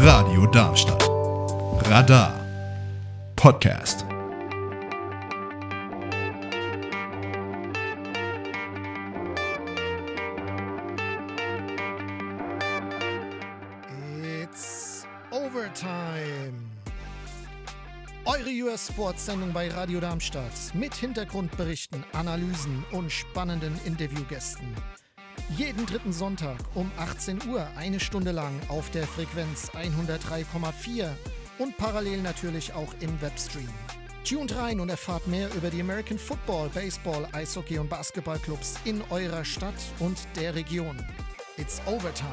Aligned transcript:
Radio 0.00 0.46
Darmstadt. 0.46 1.08
Radar. 1.90 2.32
Podcast. 3.34 4.06
It's 14.22 15.04
Overtime. 15.32 16.52
Eure 18.24 18.50
US 18.66 18.86
Sports 18.86 19.26
Sendung 19.26 19.52
bei 19.52 19.68
Radio 19.68 19.98
Darmstadt 19.98 20.44
mit 20.74 20.94
Hintergrundberichten, 20.94 22.04
Analysen 22.12 22.84
und 22.92 23.10
spannenden 23.10 23.74
Interviewgästen. 23.84 24.68
Jeden 25.56 25.86
dritten 25.86 26.12
Sonntag 26.12 26.58
um 26.74 26.90
18 26.98 27.48
Uhr 27.48 27.66
eine 27.74 27.98
Stunde 28.00 28.32
lang 28.32 28.52
auf 28.68 28.90
der 28.90 29.06
Frequenz 29.06 29.70
103,4 29.70 31.08
und 31.58 31.76
parallel 31.78 32.20
natürlich 32.20 32.74
auch 32.74 32.92
im 33.00 33.20
Webstream. 33.22 33.68
Tuned 34.28 34.54
rein 34.54 34.78
und 34.78 34.90
erfahrt 34.90 35.26
mehr 35.26 35.48
über 35.54 35.70
die 35.70 35.80
American 35.80 36.18
Football, 36.18 36.68
Baseball, 36.68 37.26
Eishockey 37.32 37.78
und 37.78 37.88
Basketballclubs 37.88 38.74
in 38.84 39.02
eurer 39.08 39.42
Stadt 39.42 39.74
und 40.00 40.18
der 40.36 40.54
Region. 40.54 41.02
It's 41.56 41.80
Overtime. 41.86 42.28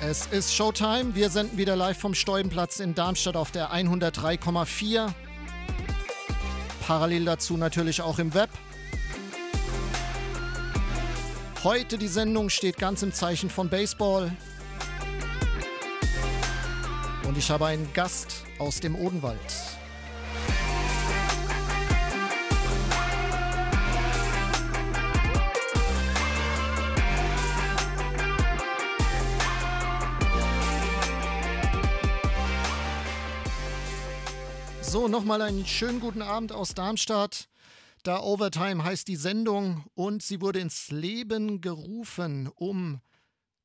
Es 0.00 0.26
ist 0.26 0.54
Showtime. 0.54 1.14
Wir 1.14 1.30
senden 1.30 1.58
wieder 1.58 1.76
live 1.76 1.98
vom 1.98 2.14
Steubenplatz 2.14 2.80
in 2.80 2.94
Darmstadt 2.94 3.36
auf 3.36 3.50
der 3.50 3.72
103,4. 3.72 5.12
Parallel 6.86 7.24
dazu 7.24 7.56
natürlich 7.56 8.00
auch 8.00 8.18
im 8.18 8.32
Web. 8.32 8.50
Heute 11.64 11.98
die 11.98 12.08
Sendung 12.08 12.48
steht 12.48 12.78
ganz 12.78 13.02
im 13.02 13.12
Zeichen 13.12 13.50
von 13.50 13.68
Baseball. 13.68 14.34
Und 17.26 17.36
ich 17.36 17.50
habe 17.50 17.66
einen 17.66 17.92
Gast 17.92 18.44
aus 18.58 18.80
dem 18.80 18.94
Odenwald. 18.94 19.75
Nochmal 35.16 35.40
einen 35.40 35.64
schönen 35.64 35.98
guten 35.98 36.20
Abend 36.20 36.52
aus 36.52 36.74
Darmstadt. 36.74 37.48
Da 38.02 38.20
Overtime 38.20 38.84
heißt 38.84 39.08
die 39.08 39.16
Sendung 39.16 39.86
und 39.94 40.22
sie 40.22 40.42
wurde 40.42 40.58
ins 40.58 40.90
Leben 40.90 41.62
gerufen, 41.62 42.50
um 42.54 43.00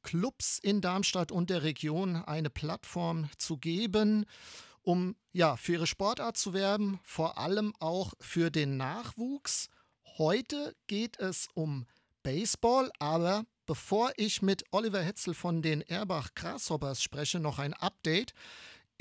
Clubs 0.01 0.59
in 0.59 0.79
Darmstadt 0.79 1.29
und 1.29 1.49
der 1.49 1.63
Region 1.63 2.15
eine 2.15 2.49
Plattform 2.49 3.29
zu 3.37 3.57
geben, 3.57 4.25
um 4.81 5.17
ja 5.33 5.57
für 5.57 5.73
ihre 5.73 5.87
Sportart 5.87 6.37
zu 6.37 6.53
werben, 6.53 7.01
vor 7.03 7.37
allem 7.37 7.73
auch 7.81 8.13
für 8.21 8.49
den 8.49 8.77
Nachwuchs. 8.77 9.67
Heute 10.17 10.73
geht 10.87 11.19
es 11.19 11.49
um 11.53 11.85
Baseball, 12.23 12.89
aber 12.99 13.43
bevor 13.65 14.13
ich 14.15 14.41
mit 14.41 14.63
Oliver 14.71 15.01
Hetzel 15.01 15.33
von 15.33 15.61
den 15.61 15.81
Erbach 15.81 16.29
Grasshoppers 16.33 17.03
spreche, 17.03 17.41
noch 17.41 17.59
ein 17.59 17.73
Update. 17.73 18.33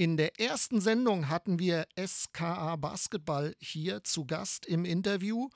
In 0.01 0.17
der 0.17 0.41
ersten 0.41 0.81
Sendung 0.81 1.29
hatten 1.29 1.59
wir 1.59 1.87
SKA 2.03 2.77
Basketball 2.77 3.55
hier 3.61 4.03
zu 4.03 4.25
Gast 4.25 4.65
im 4.65 4.87
Interview. 4.87 5.51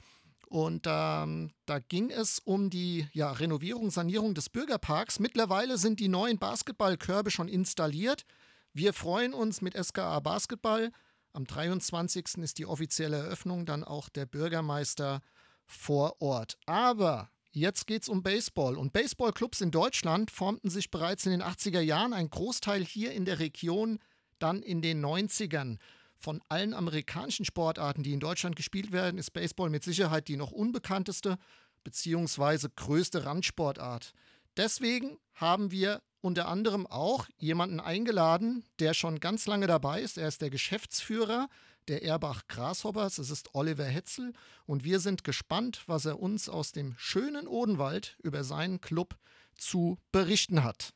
Und 0.49 0.87
ähm, 0.87 1.51
da 1.65 1.79
ging 1.79 2.11
es 2.11 2.41
um 2.41 2.69
die 2.69 3.09
ja, 3.15 3.33
Renovierung, 3.33 3.91
Sanierung 3.91 4.35
des 4.35 4.51
Bürgerparks. 4.51 5.19
Mittlerweile 5.19 5.79
sind 5.79 5.99
die 5.99 6.09
neuen 6.09 6.39
Basketballkörbe 6.39 7.31
schon 7.31 7.49
installiert. 7.49 8.27
Wir 8.75 8.93
freuen 8.93 9.33
uns 9.33 9.63
mit 9.63 9.83
SKA 9.83 10.21
Basketball. 10.21 10.93
Am 11.33 11.47
23. 11.47 12.37
ist 12.43 12.59
die 12.59 12.67
offizielle 12.67 13.17
Eröffnung, 13.17 13.65
dann 13.65 13.83
auch 13.83 14.11
der 14.11 14.27
Bürgermeister 14.27 15.23
vor 15.65 16.21
Ort. 16.21 16.59
Aber 16.67 17.31
jetzt 17.51 17.87
geht 17.87 18.03
es 18.03 18.11
um 18.11 18.23
Baseball. 18.23 18.77
Und 18.77 18.93
Baseballclubs 18.93 19.63
in 19.63 19.71
Deutschland 19.71 20.31
formten 20.31 20.69
sich 20.69 20.91
bereits 20.91 21.25
in 21.25 21.33
den 21.33 21.43
80er 21.43 21.81
Jahren. 21.81 22.13
Ein 22.13 22.29
Großteil 22.29 22.85
hier 22.85 23.13
in 23.13 23.25
der 23.25 23.39
Region 23.39 24.01
dann 24.45 24.63
in 24.63 24.83
den 24.83 25.05
90ern. 25.05 25.79
Von 26.17 26.41
allen 26.49 26.75
amerikanischen 26.75 27.45
Sportarten, 27.45 28.03
die 28.03 28.13
in 28.13 28.21
Deutschland 28.21 28.57
gespielt 28.57 28.93
werden, 28.93 29.19
ist 29.19 29.33
Baseball 29.33 29.71
mit 29.71 29.83
Sicherheit 29.83 30.29
die 30.29 30.37
noch 30.37 30.53
unbekannteste 30.53 31.39
bzw. 31.83 32.69
größte 32.77 33.25
Randsportart. 33.25 34.13
Deswegen 34.57 35.19
haben 35.35 35.71
wir 35.71 36.03
unter 36.21 36.49
anderem 36.49 36.87
auch 36.87 37.27
jemanden 37.37 37.81
eingeladen, 37.81 38.65
der 38.79 38.95
schon 38.95 39.21
ganz 39.21 39.47
lange 39.47 39.67
dabei 39.67 40.01
ist. 40.01 40.17
Er 40.17 40.29
ist 40.29 40.41
der 40.41 40.51
Geschäftsführer 40.51 41.49
der 41.89 42.03
Erbach 42.03 42.43
Grasshoppers. 42.49 43.19
Es 43.19 43.31
ist 43.31 43.55
Oliver 43.55 43.85
Hetzel 43.85 44.33
und 44.65 44.85
wir 44.85 45.01
sind 45.01 45.25
gespannt, 45.25 45.83
was 45.87 46.07
er 46.07 46.21
uns 46.21 46.49
aus 46.49 46.73
dem 46.73 46.95
schönen 46.97 47.47
Odenwald 47.47 48.17
über 48.23 48.45
seinen 48.45 48.81
Club 48.81 49.17
zu 49.57 49.99
berichten 50.13 50.65
hat. 50.65 50.95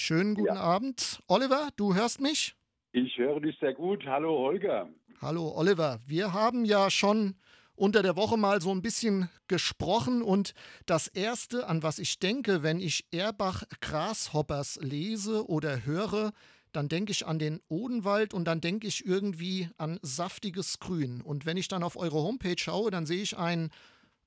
Schönen 0.00 0.36
guten 0.36 0.54
ja. 0.54 0.60
Abend. 0.60 1.20
Oliver, 1.26 1.70
du 1.76 1.92
hörst 1.92 2.20
mich? 2.20 2.54
Ich 2.92 3.18
höre 3.18 3.40
dich 3.40 3.58
sehr 3.58 3.74
gut. 3.74 4.06
Hallo 4.06 4.38
Holger. 4.38 4.88
Hallo 5.20 5.52
Oliver. 5.56 5.98
Wir 6.06 6.32
haben 6.32 6.64
ja 6.64 6.88
schon 6.88 7.34
unter 7.74 8.00
der 8.00 8.14
Woche 8.14 8.36
mal 8.36 8.62
so 8.62 8.70
ein 8.70 8.80
bisschen 8.80 9.28
gesprochen 9.48 10.22
und 10.22 10.54
das 10.86 11.08
Erste, 11.08 11.66
an 11.66 11.82
was 11.82 11.98
ich 11.98 12.20
denke, 12.20 12.62
wenn 12.62 12.78
ich 12.78 13.06
Erbach 13.10 13.64
Grasshoppers 13.80 14.78
lese 14.80 15.48
oder 15.50 15.84
höre, 15.84 16.30
dann 16.70 16.88
denke 16.88 17.10
ich 17.10 17.26
an 17.26 17.40
den 17.40 17.60
Odenwald 17.68 18.32
und 18.32 18.44
dann 18.44 18.60
denke 18.60 18.86
ich 18.86 19.04
irgendwie 19.04 19.68
an 19.78 19.98
saftiges 20.02 20.78
Grün. 20.78 21.22
Und 21.22 21.44
wenn 21.44 21.56
ich 21.56 21.66
dann 21.66 21.82
auf 21.82 21.96
eure 21.96 22.22
Homepage 22.22 22.56
schaue, 22.56 22.92
dann 22.92 23.04
sehe 23.04 23.22
ich 23.22 23.36
ein 23.36 23.70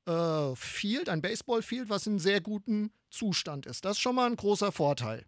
äh, 0.06 0.53
Field, 0.53 1.08
ein 1.08 1.22
Baseballfield, 1.22 1.90
was 1.90 2.08
in 2.08 2.20
sehr 2.20 2.42
gutem 2.42 2.92
Zustand 3.09 3.66
ist. 3.66 3.86
Das 3.86 3.94
ist 3.94 4.02
schon 4.02 4.16
mal 4.16 4.30
ein 4.30 4.36
großer 4.36 4.74
Vorteil. 4.74 5.24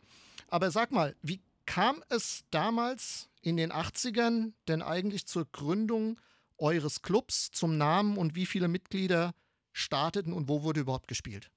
Aber 0.53 0.69
sag 0.69 0.91
mal, 0.91 1.16
wie 1.24 1.40
kam 1.66 2.03
es 2.12 2.47
damals 2.52 3.28
in 3.41 3.58
den 3.58 3.72
80ern 3.72 4.53
denn 4.68 4.84
eigentlich 4.84 5.25
zur 5.25 5.47
Gründung 5.52 6.22
eures 6.59 7.02
Clubs, 7.02 7.50
zum 7.50 7.80
Namen 7.80 8.18
und 8.18 8.36
wie 8.36 8.46
viele 8.46 8.68
Mitglieder 8.68 9.31
starteten 9.72 10.31
und 10.31 10.47
wo 10.50 10.62
wurde 10.62 10.81
überhaupt 10.81 11.08
gespielt? 11.08 11.50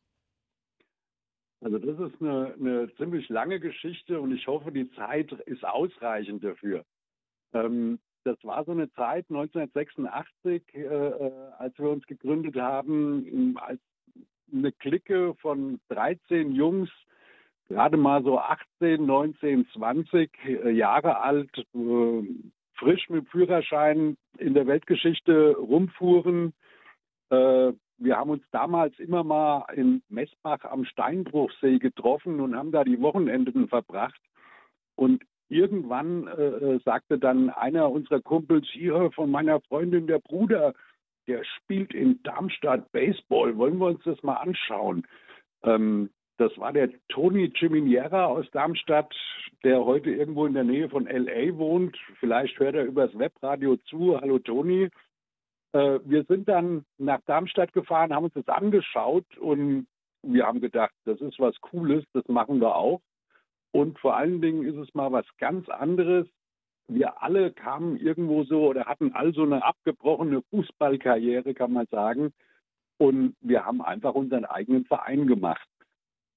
Also 1.60 1.78
das 1.78 2.10
ist 2.10 2.22
eine, 2.22 2.54
eine 2.58 2.94
ziemlich 2.96 3.28
lange 3.28 3.60
Geschichte 3.60 4.18
und 4.18 4.34
ich 4.34 4.46
hoffe, 4.46 4.72
die 4.72 4.90
Zeit 4.92 5.30
ist 5.30 5.62
ausreichend 5.62 6.42
dafür. 6.42 6.86
Ähm, 7.52 7.98
das 8.24 8.42
war 8.44 8.64
so 8.64 8.72
eine 8.72 8.90
Zeit 8.94 9.26
1986, 9.28 10.62
äh, 10.72 10.78
äh, 10.78 11.32
als 11.58 11.78
wir 11.78 11.90
uns 11.90 12.06
gegründet 12.06 12.56
haben, 12.56 13.58
als 13.58 13.80
eine 14.50 14.72
Clique 14.72 15.34
von 15.42 15.80
13 15.90 16.52
Jungs 16.52 16.88
gerade 17.69 17.97
mal 17.97 18.22
so 18.22 18.39
18, 18.39 19.04
19, 19.04 19.66
20 19.72 20.30
Jahre 20.72 21.21
alt, 21.21 21.51
äh, 21.74 22.22
frisch 22.74 23.09
mit 23.09 23.28
Führerschein 23.28 24.16
in 24.39 24.54
der 24.54 24.66
Weltgeschichte 24.66 25.57
rumfuhren. 25.57 26.53
Äh, 27.30 27.72
wir 27.98 28.16
haben 28.16 28.30
uns 28.30 28.45
damals 28.51 28.98
immer 28.98 29.24
mal 29.24 29.65
in 29.74 30.03
Messbach 30.09 30.65
am 30.65 30.84
Steinbruchsee 30.84 31.78
getroffen 31.78 32.41
und 32.41 32.54
haben 32.54 32.72
da 32.72 32.84
die 32.84 33.01
Wochenenden 33.01 33.69
verbracht. 33.69 34.21
Und 34.97 35.24
irgendwann 35.48 36.27
äh, 36.27 36.78
sagte 36.84 37.19
dann 37.19 37.51
einer 37.51 37.91
unserer 37.91 38.21
Kumpels 38.21 38.66
hier 38.71 39.10
von 39.12 39.30
meiner 39.30 39.60
Freundin, 39.62 40.07
der 40.07 40.19
Bruder, 40.19 40.74
der 41.27 41.42
spielt 41.45 41.95
in 41.95 42.22
Darmstadt 42.22 42.92
Baseball. 42.92 43.57
Wollen 43.57 43.78
wir 43.78 43.86
uns 43.86 44.04
das 44.04 44.22
mal 44.22 44.36
anschauen? 44.36 45.07
Ähm, 45.62 46.10
das 46.38 46.56
war 46.59 46.72
der 46.72 46.91
Toni 47.09 47.53
Ciminiera 47.59 48.27
aus 48.27 48.50
Darmstadt, 48.50 49.15
der 49.65 49.84
heute 49.84 50.10
irgendwo 50.10 50.47
in 50.47 50.54
der 50.54 50.65
Nähe 50.65 50.88
von 50.88 51.06
LA 51.06 51.56
wohnt. 51.56 51.97
Vielleicht 52.21 52.59
hört 52.59 52.74
er 52.74 52.84
übers 52.84 53.16
Webradio 53.18 53.77
zu. 53.88 54.21
Hallo 54.21 54.38
Toni. 54.38 54.91
Äh, 55.72 56.00
wir 56.04 56.24
sind 56.24 56.48
dann 56.48 56.84
nach 56.98 57.21
Darmstadt 57.27 57.72
gefahren, 57.72 58.15
haben 58.15 58.24
uns 58.24 58.34
das 58.34 58.48
angeschaut 58.48 59.24
und 59.38 59.86
wir 60.22 60.47
haben 60.47 60.60
gedacht, 60.60 60.92
das 61.04 61.21
ist 61.21 61.38
was 61.38 61.59
Cooles, 61.60 62.04
das 62.12 62.27
machen 62.28 62.60
wir 62.60 62.74
auch. 62.74 63.00
und 63.72 63.98
vor 63.98 64.16
allen 64.16 64.41
Dingen 64.41 64.65
ist 64.65 64.77
es 64.77 64.94
mal 64.94 65.12
was 65.12 65.27
ganz 65.38 65.68
anderes. 65.68 66.27
Wir 66.88 67.22
alle 67.22 67.53
kamen 67.53 67.97
irgendwo 67.98 68.44
so 68.44 68.68
oder 68.68 68.86
hatten 68.86 69.12
also 69.12 69.42
eine 69.42 69.65
abgebrochene 69.65 70.42
Fußballkarriere, 70.50 71.53
kann 71.54 71.72
man 71.72 71.86
sagen. 71.91 72.33
Und 72.98 73.36
wir 73.41 73.66
haben 73.66 73.83
einfach 73.83 74.15
unseren 74.15 74.47
eigenen 74.47 74.86
Verein 74.86 75.27
gemacht. 75.27 75.68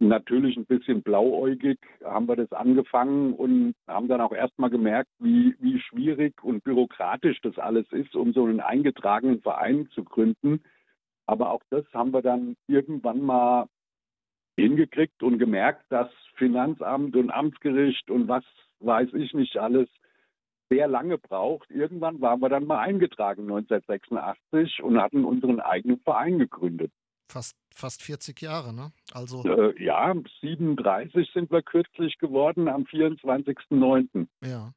Natürlich 0.02 0.56
ein 0.56 0.66
bisschen 0.66 1.02
blauäugig 1.02 1.78
haben 2.06 2.28
wir 2.30 2.38
das 2.38 2.52
angefangen 2.54 3.34
und 3.34 3.76
haben 3.86 4.08
dann 4.08 4.22
auch 4.22 4.32
erstmal 4.32 4.70
gemerkt, 4.70 5.10
wie, 5.20 5.56
wie 5.60 5.78
schwierig 5.82 6.42
und 6.42 6.64
bürokratisch 6.64 7.42
das 7.42 7.58
alles 7.58 7.86
ist, 7.92 8.16
um 8.16 8.32
so 8.32 8.46
einen 8.46 8.62
eingetragenen 8.62 9.42
Verein 9.42 9.90
zu 9.94 10.06
gründen. 10.06 10.64
Aber 11.26 11.52
auch 11.52 11.62
das 11.70 11.84
haben 11.94 12.12
wir 12.12 12.22
dann 12.22 12.56
irgendwann 12.68 13.22
mal 13.22 13.68
hingekriegt 14.58 15.22
und 15.22 15.38
gemerkt, 15.38 15.84
dass 15.90 16.10
Finanzamt 16.36 17.18
und 17.18 17.30
Amtsgericht 17.30 18.10
und 18.10 18.30
was 18.30 18.46
weiß 18.80 19.10
ich 19.14 19.34
nicht 19.34 19.58
alles 19.58 19.90
sehr 20.70 20.88
lange 20.88 21.18
braucht. 21.18 21.70
Irgendwann 21.72 22.22
waren 22.22 22.42
wir 22.42 22.50
dann 22.50 22.66
mal 22.66 22.80
eingetragen 22.80 23.42
1986 23.44 24.82
und 24.82 25.02
hatten 25.02 25.26
unseren 25.26 25.60
eigenen 25.60 26.00
Verein 26.00 26.40
gegründet. 26.40 26.92
Fast, 27.32 27.56
fast 27.72 28.02
40 28.02 28.42
Jahre, 28.42 28.74
ne? 28.74 28.92
Also 29.14 29.44
äh, 29.44 29.84
ja, 29.84 30.14
37 30.42 31.30
sind 31.32 31.52
wir 31.52 31.62
kürzlich 31.62 32.18
geworden 32.18 32.68
am 32.68 32.84
24.09. 32.84 34.28
Ja. 34.44 34.74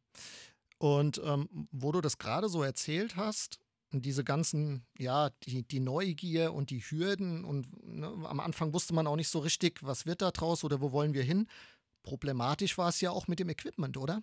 Und 0.79 1.21
ähm, 1.25 1.49
wo 1.71 1.93
du 1.93 2.01
das 2.01 2.19
gerade 2.19 2.49
so 2.49 2.63
erzählt 2.63 3.17
hast, 3.17 3.59
diese 4.01 4.25
ganzen, 4.25 4.85
ja, 4.99 5.31
die, 5.45 5.63
die 5.63 5.81
Neugier 5.81 6.53
und 6.53 6.71
die 6.71 6.81
Hürden 6.81 7.45
und 7.45 7.67
ne, 7.87 8.07
am 8.29 8.41
Anfang 8.41 8.73
wusste 8.73 8.95
man 8.95 9.07
auch 9.07 9.17
nicht 9.17 9.29
so 9.29 9.39
richtig, 9.39 9.81
was 9.83 10.07
wird 10.07 10.23
da 10.23 10.31
draus 10.31 10.65
oder 10.65 10.81
wo 10.81 10.93
wollen 10.93 11.15
wir 11.15 11.23
hin. 11.23 11.47
Problematisch 12.03 12.79
war 12.79 12.89
es 12.89 13.01
ja 13.01 13.11
auch 13.11 13.29
mit 13.29 13.39
dem 13.39 13.49
Equipment, 13.49 13.97
oder? 13.97 14.23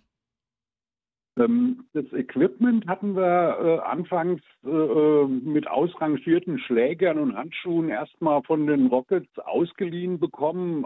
Ähm, 1.38 1.84
das 1.92 2.06
Equipment 2.12 2.86
hatten 2.86 3.14
wir 3.14 3.58
äh, 3.60 3.78
anfangs 3.88 4.42
äh, 4.64 4.68
äh, 4.68 5.26
mit 5.26 5.68
ausrangierten 5.68 6.58
Schlägern 6.58 7.18
und 7.18 7.36
Handschuhen 7.36 7.88
erstmal 7.88 8.42
von 8.42 8.66
den 8.66 8.86
Rockets 8.86 9.38
ausgeliehen 9.38 10.18
bekommen, 10.18 10.84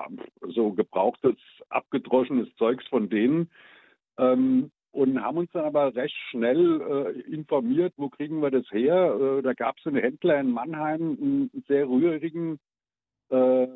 so 0.48 0.72
gebrauchtes, 0.72 1.36
abgedroschenes 1.70 2.48
Zeugs 2.56 2.86
von 2.88 3.08
denen. 3.08 3.50
Ähm, 4.18 4.70
und 4.92 5.20
haben 5.20 5.38
uns 5.38 5.50
dann 5.50 5.64
aber 5.64 5.92
recht 5.96 6.14
schnell 6.30 6.80
äh, 6.80 7.20
informiert, 7.32 7.92
wo 7.96 8.08
kriegen 8.08 8.40
wir 8.40 8.52
das 8.52 8.70
her. 8.70 9.18
Äh, 9.20 9.42
da 9.42 9.52
gab 9.52 9.76
es 9.78 9.86
einen 9.86 9.96
Händler 9.96 10.38
in 10.38 10.52
Mannheim, 10.52 11.18
einen 11.20 11.50
sehr 11.66 11.88
rührigen, 11.88 12.60
äh, 13.30 13.66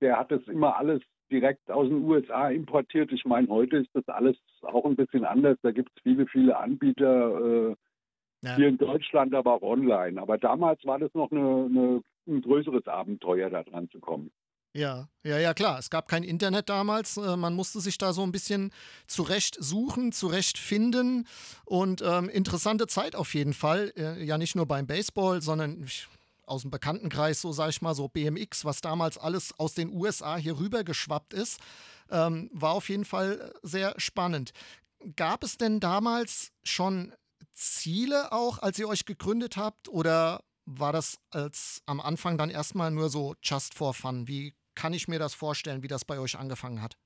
der 0.00 0.18
hat 0.18 0.30
das 0.30 0.42
immer 0.48 0.76
alles 0.76 1.02
direkt 1.34 1.68
aus 1.68 1.88
den 1.88 2.04
USA 2.04 2.48
importiert. 2.48 3.10
Ich 3.12 3.24
meine, 3.24 3.48
heute 3.48 3.78
ist 3.78 3.90
das 3.92 4.06
alles 4.08 4.36
auch 4.62 4.84
ein 4.84 4.94
bisschen 4.94 5.24
anders. 5.24 5.58
Da 5.62 5.72
gibt 5.72 5.90
es 5.96 6.02
viele, 6.02 6.26
viele 6.26 6.56
Anbieter 6.56 7.70
äh, 7.70 7.76
ja. 8.42 8.56
hier 8.56 8.68
in 8.68 8.78
Deutschland, 8.78 9.34
aber 9.34 9.54
auch 9.54 9.62
online. 9.62 10.20
Aber 10.20 10.38
damals 10.38 10.84
war 10.84 11.00
das 11.00 11.12
noch 11.14 11.32
eine, 11.32 11.40
eine, 11.40 12.02
ein 12.28 12.40
größeres 12.40 12.86
Abenteuer, 12.86 13.50
da 13.50 13.64
dran 13.64 13.90
zu 13.90 13.98
kommen. 13.98 14.30
Ja, 14.76 15.08
ja, 15.24 15.38
ja, 15.38 15.54
klar. 15.54 15.78
Es 15.78 15.90
gab 15.90 16.08
kein 16.08 16.22
Internet 16.22 16.68
damals. 16.68 17.16
Äh, 17.16 17.36
man 17.36 17.54
musste 17.54 17.80
sich 17.80 17.98
da 17.98 18.12
so 18.12 18.22
ein 18.22 18.32
bisschen 18.32 18.70
zurecht 19.08 19.56
suchen, 19.58 20.12
zurecht 20.12 20.56
finden. 20.56 21.26
Und 21.64 22.02
ähm, 22.06 22.28
interessante 22.28 22.86
Zeit 22.86 23.16
auf 23.16 23.34
jeden 23.34 23.54
Fall. 23.54 23.92
Äh, 23.96 24.22
ja, 24.24 24.38
nicht 24.38 24.54
nur 24.54 24.66
beim 24.66 24.86
Baseball, 24.86 25.42
sondern 25.42 25.84
aus 26.46 26.62
dem 26.62 26.70
Bekanntenkreis, 26.70 27.40
so 27.40 27.52
sage 27.52 27.70
ich 27.70 27.82
mal, 27.82 27.94
so 27.94 28.08
BMX, 28.08 28.64
was 28.64 28.80
damals 28.80 29.18
alles 29.18 29.58
aus 29.58 29.74
den 29.74 29.92
USA 29.92 30.36
hier 30.36 30.58
rüber 30.58 30.84
geschwappt 30.84 31.32
ist. 31.32 31.60
Ähm, 32.10 32.50
war 32.52 32.72
auf 32.72 32.88
jeden 32.88 33.04
Fall 33.04 33.52
sehr 33.62 33.94
spannend. 33.98 34.52
Gab 35.16 35.42
es 35.42 35.56
denn 35.56 35.80
damals 35.80 36.52
schon 36.62 37.14
Ziele 37.52 38.32
auch, 38.32 38.58
als 38.58 38.78
ihr 38.78 38.88
euch 38.88 39.04
gegründet 39.04 39.56
habt? 39.56 39.88
Oder 39.88 40.42
war 40.66 40.92
das 40.92 41.18
als 41.30 41.82
am 41.86 42.00
Anfang 42.00 42.38
dann 42.38 42.50
erstmal 42.50 42.90
nur 42.90 43.10
so 43.10 43.34
just 43.42 43.74
for 43.74 43.94
fun? 43.94 44.28
Wie 44.28 44.54
kann 44.74 44.92
ich 44.92 45.08
mir 45.08 45.18
das 45.18 45.34
vorstellen, 45.34 45.82
wie 45.82 45.88
das 45.88 46.04
bei 46.04 46.18
euch 46.18 46.36
angefangen 46.36 46.82
hat? 46.82 46.96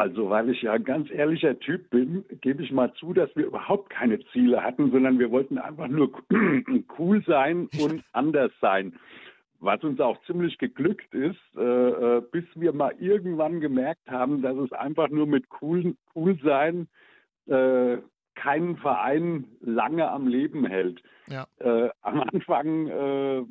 Also, 0.00 0.30
weil 0.30 0.48
ich 0.48 0.62
ja 0.62 0.72
ein 0.72 0.84
ganz 0.84 1.10
ehrlicher 1.10 1.58
Typ 1.58 1.90
bin, 1.90 2.24
gebe 2.40 2.62
ich 2.62 2.72
mal 2.72 2.90
zu, 2.94 3.12
dass 3.12 3.28
wir 3.36 3.44
überhaupt 3.44 3.90
keine 3.90 4.18
Ziele 4.32 4.64
hatten, 4.64 4.90
sondern 4.90 5.18
wir 5.18 5.30
wollten 5.30 5.58
einfach 5.58 5.88
nur 5.88 6.10
cool 6.98 7.22
sein 7.26 7.68
und 7.78 8.02
anders 8.12 8.50
sein. 8.62 8.94
Was 9.58 9.84
uns 9.84 10.00
auch 10.00 10.16
ziemlich 10.24 10.56
geglückt 10.56 11.14
ist, 11.14 11.36
äh, 11.54 11.60
äh, 11.60 12.22
bis 12.32 12.46
wir 12.54 12.72
mal 12.72 12.94
irgendwann 12.98 13.60
gemerkt 13.60 14.10
haben, 14.10 14.40
dass 14.40 14.56
es 14.56 14.72
einfach 14.72 15.10
nur 15.10 15.26
mit 15.26 15.44
cool, 15.60 15.94
cool 16.14 16.38
sein 16.42 16.88
äh, 17.46 17.98
keinen 18.36 18.78
Verein 18.78 19.44
lange 19.60 20.08
am 20.08 20.28
Leben 20.28 20.64
hält. 20.64 21.02
Ja. 21.28 21.46
Äh, 21.58 21.90
am 22.00 22.22
Anfang 22.22 22.86
äh, 22.86 23.44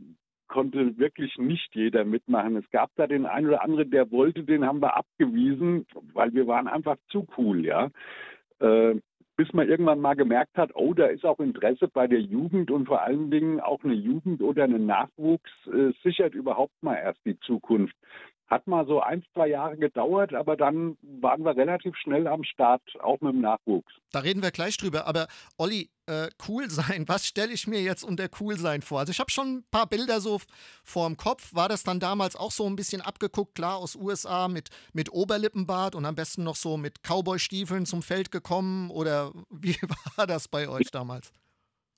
konnte 0.50 0.98
wirklich 0.98 1.38
nicht 1.38 1.74
jeder 1.74 2.04
mitmachen. 2.04 2.58
Es 2.58 2.70
gab 2.72 2.92
da 2.96 3.08
den 3.08 3.26
einen 3.26 3.48
oder 3.48 3.64
anderen, 3.64 3.90
der 3.90 4.12
wollte, 4.12 4.44
den 4.44 4.66
haben 4.66 4.82
wir 4.82 4.98
abgewiesen, 4.98 5.86
weil 6.14 6.34
wir 6.34 6.48
waren 6.48 6.68
einfach 6.68 6.98
zu 7.10 7.26
cool, 7.38 7.66
ja. 7.66 7.90
Äh, 8.60 9.00
bis 9.38 9.54
man 9.54 9.70
irgendwann 9.70 10.02
mal 10.02 10.16
gemerkt 10.16 10.58
hat, 10.58 10.72
oh, 10.74 10.94
da 10.94 11.06
ist 11.06 11.24
auch 11.24 11.40
Interesse 11.40 11.88
bei 11.88 12.08
der 12.08 12.20
Jugend 12.20 12.72
und 12.72 12.88
vor 12.88 13.04
allen 13.04 13.32
Dingen 13.32 13.62
auch 13.62 13.82
eine 13.86 13.94
Jugend 13.94 14.42
oder 14.42 14.66
ein 14.66 14.86
Nachwuchs 14.86 15.50
äh, 15.68 15.94
sichert 16.04 16.36
überhaupt 16.36 16.74
mal 16.82 16.96
erst 16.96 17.22
die 17.26 17.40
Zukunft. 17.40 17.96
Hat 18.50 18.66
mal 18.66 18.86
so 18.88 19.00
ein, 19.00 19.24
zwei 19.34 19.48
Jahre 19.48 19.78
gedauert, 19.78 20.34
aber 20.34 20.58
dann 20.58 20.98
waren 21.22 21.44
wir 21.44 21.56
relativ 21.56 21.96
schnell 21.98 22.28
am 22.28 22.44
Start, 22.44 22.82
auch 23.00 23.22
mit 23.22 23.34
dem 23.34 23.42
Nachwuchs. 23.42 23.94
Da 24.12 24.20
reden 24.20 24.42
wir 24.42 24.50
gleich 24.50 24.78
drüber. 24.78 25.06
Aber 25.06 25.28
Olli, 25.58 25.90
äh, 26.08 26.30
cool 26.48 26.70
sein, 26.70 27.08
was 27.08 27.28
stelle 27.28 27.54
ich 27.54 27.68
mir 27.68 27.82
jetzt 27.82 28.04
unter 28.04 28.28
cool 28.40 28.58
sein 28.58 28.82
vor? 28.82 29.00
Also 29.00 29.12
ich 29.12 29.20
habe 29.20 29.30
schon 29.30 29.58
ein 29.58 29.64
paar 29.70 29.86
Bilder 29.86 30.20
so 30.20 30.40
vor 30.84 31.08
dem 31.08 31.16
Kopf. 31.16 31.54
War 31.54 31.70
das 31.70 31.84
dann 31.84 32.00
damals 32.00 32.36
auch 32.36 32.52
so 32.52 32.66
ein 32.66 32.76
bisschen 32.76 33.02
abgeguckt, 33.02 33.54
klar 33.54 33.78
aus 33.78 33.96
USA 33.96 34.48
mit, 34.48 34.70
mit 34.94 35.14
Oberlippenbart 35.14 35.94
und 35.94 36.06
am 36.06 36.16
besten 36.16 36.44
noch 36.44 36.56
so 36.56 36.78
mit 36.78 37.04
Cowboy-Stiefeln 37.04 37.86
zum 37.86 38.02
Feld 38.02 38.32
gekommen? 38.32 38.90
Oder 38.90 39.32
wie 39.52 39.78
war 40.16 40.26
das 40.26 40.48
bei 40.48 40.68
euch 40.68 40.90
damals? 40.92 41.32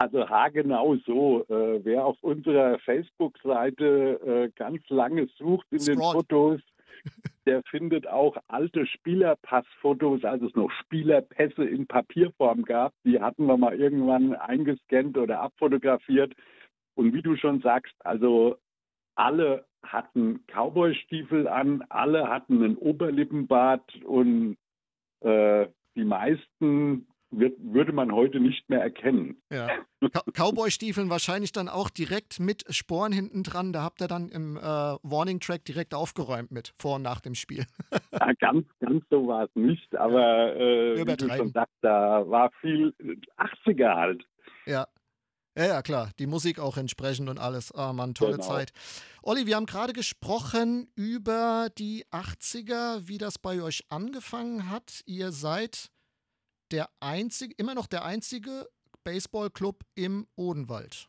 Also 0.02 0.28
haargenau 0.28 0.96
so. 1.06 1.46
Äh, 1.48 1.86
wer 1.86 2.06
auf 2.06 2.18
unserer 2.22 2.80
Facebook-Seite 2.80 4.20
äh, 4.26 4.50
ganz 4.56 4.82
lange 4.90 5.28
sucht 5.38 5.68
in 5.70 5.80
Scroll. 5.80 5.96
den 5.96 6.02
Fotos, 6.02 6.62
der 7.46 7.62
findet 7.70 8.08
auch 8.08 8.36
alte 8.48 8.88
Spielerpassfotos, 8.88 10.24
als 10.24 10.42
es 10.42 10.56
noch 10.56 10.72
Spielerpässe 10.72 11.66
in 11.66 11.86
Papierform 11.86 12.64
gab. 12.64 12.94
Die 13.06 13.22
hatten 13.22 13.46
wir 13.46 13.58
mal 13.58 13.80
irgendwann 13.80 14.34
eingescannt 14.34 15.20
oder 15.20 15.40
abfotografiert. 15.40 16.34
Und 16.96 17.14
wie 17.14 17.22
du 17.22 17.36
schon 17.36 17.62
sagst, 17.62 17.94
also 18.00 18.58
alle 19.14 19.66
hatten 19.84 20.44
Cowboystiefel 20.48 21.48
an, 21.48 21.84
alle 21.90 22.28
hatten 22.28 22.64
einen 22.64 22.76
Oberlippenbart 22.76 24.04
und 24.04 24.58
äh, 25.20 25.68
die 25.96 26.06
meisten 26.06 27.06
wird, 27.32 27.56
würde 27.60 27.94
man 27.94 28.12
heute 28.12 28.40
nicht 28.40 28.70
mehr 28.70 28.82
erkennen. 28.82 29.42
Ja. 29.50 29.70
Cowboy-Stiefeln 30.34 31.10
wahrscheinlich 31.10 31.52
dann 31.52 31.70
auch 31.70 31.90
direkt 31.90 32.40
mit 32.40 32.64
Sporen 32.70 33.12
hinten 33.12 33.44
dran. 33.44 33.74
Da 33.74 33.84
habt 33.84 34.02
ihr 34.02 34.08
dann 34.08 34.30
im 34.30 34.58
äh, 34.58 34.62
Warning-Track 34.62 35.66
direkt 35.66 35.94
aufgeräumt 35.94 36.52
mit, 36.52 36.74
vor 36.78 36.96
und 36.96 37.04
nach 37.04 37.22
dem 37.22 37.36
Spiel. 37.36 37.66
ja, 38.12 38.34
ganz, 38.40 38.68
ganz 38.80 39.04
so 39.10 39.28
war 39.28 39.46
es 39.46 39.56
nicht, 39.56 39.96
aber 39.96 40.56
äh, 40.56 40.98
wie 40.98 41.16
du 41.16 41.30
schon 41.36 41.52
sagst, 41.52 41.76
da 41.82 42.30
war 42.30 42.52
viel 42.62 42.94
80er 43.38 43.96
halt. 43.96 44.24
Ja. 44.66 44.88
Ja, 45.58 45.66
ja, 45.66 45.82
klar. 45.82 46.12
Die 46.18 46.28
Musik 46.28 46.60
auch 46.60 46.78
entsprechend 46.78 47.28
und 47.28 47.38
alles. 47.38 47.74
Ah, 47.74 47.92
Mann, 47.92 48.14
tolle 48.14 48.38
genau. 48.38 48.48
Zeit. 48.48 48.72
Olli, 49.22 49.46
wir 49.48 49.58
haben 49.58 49.66
gerade 49.66 49.92
gesprochen 49.92 50.88
über 50.96 51.68
die 51.78 52.06
80er, 52.10 53.08
wie 53.10 53.18
das 53.18 53.38
bei 53.38 53.62
euch 53.62 53.84
angefangen 53.90 54.70
hat. 54.70 55.02
Ihr 55.06 55.34
seid 55.34 55.92
der 56.72 56.90
einzige, 57.00 57.54
immer 57.58 57.76
noch 57.76 57.88
der 57.88 58.06
einzige 58.06 58.68
Baseballclub 59.04 59.84
im 59.96 60.28
Odenwald. 60.36 61.08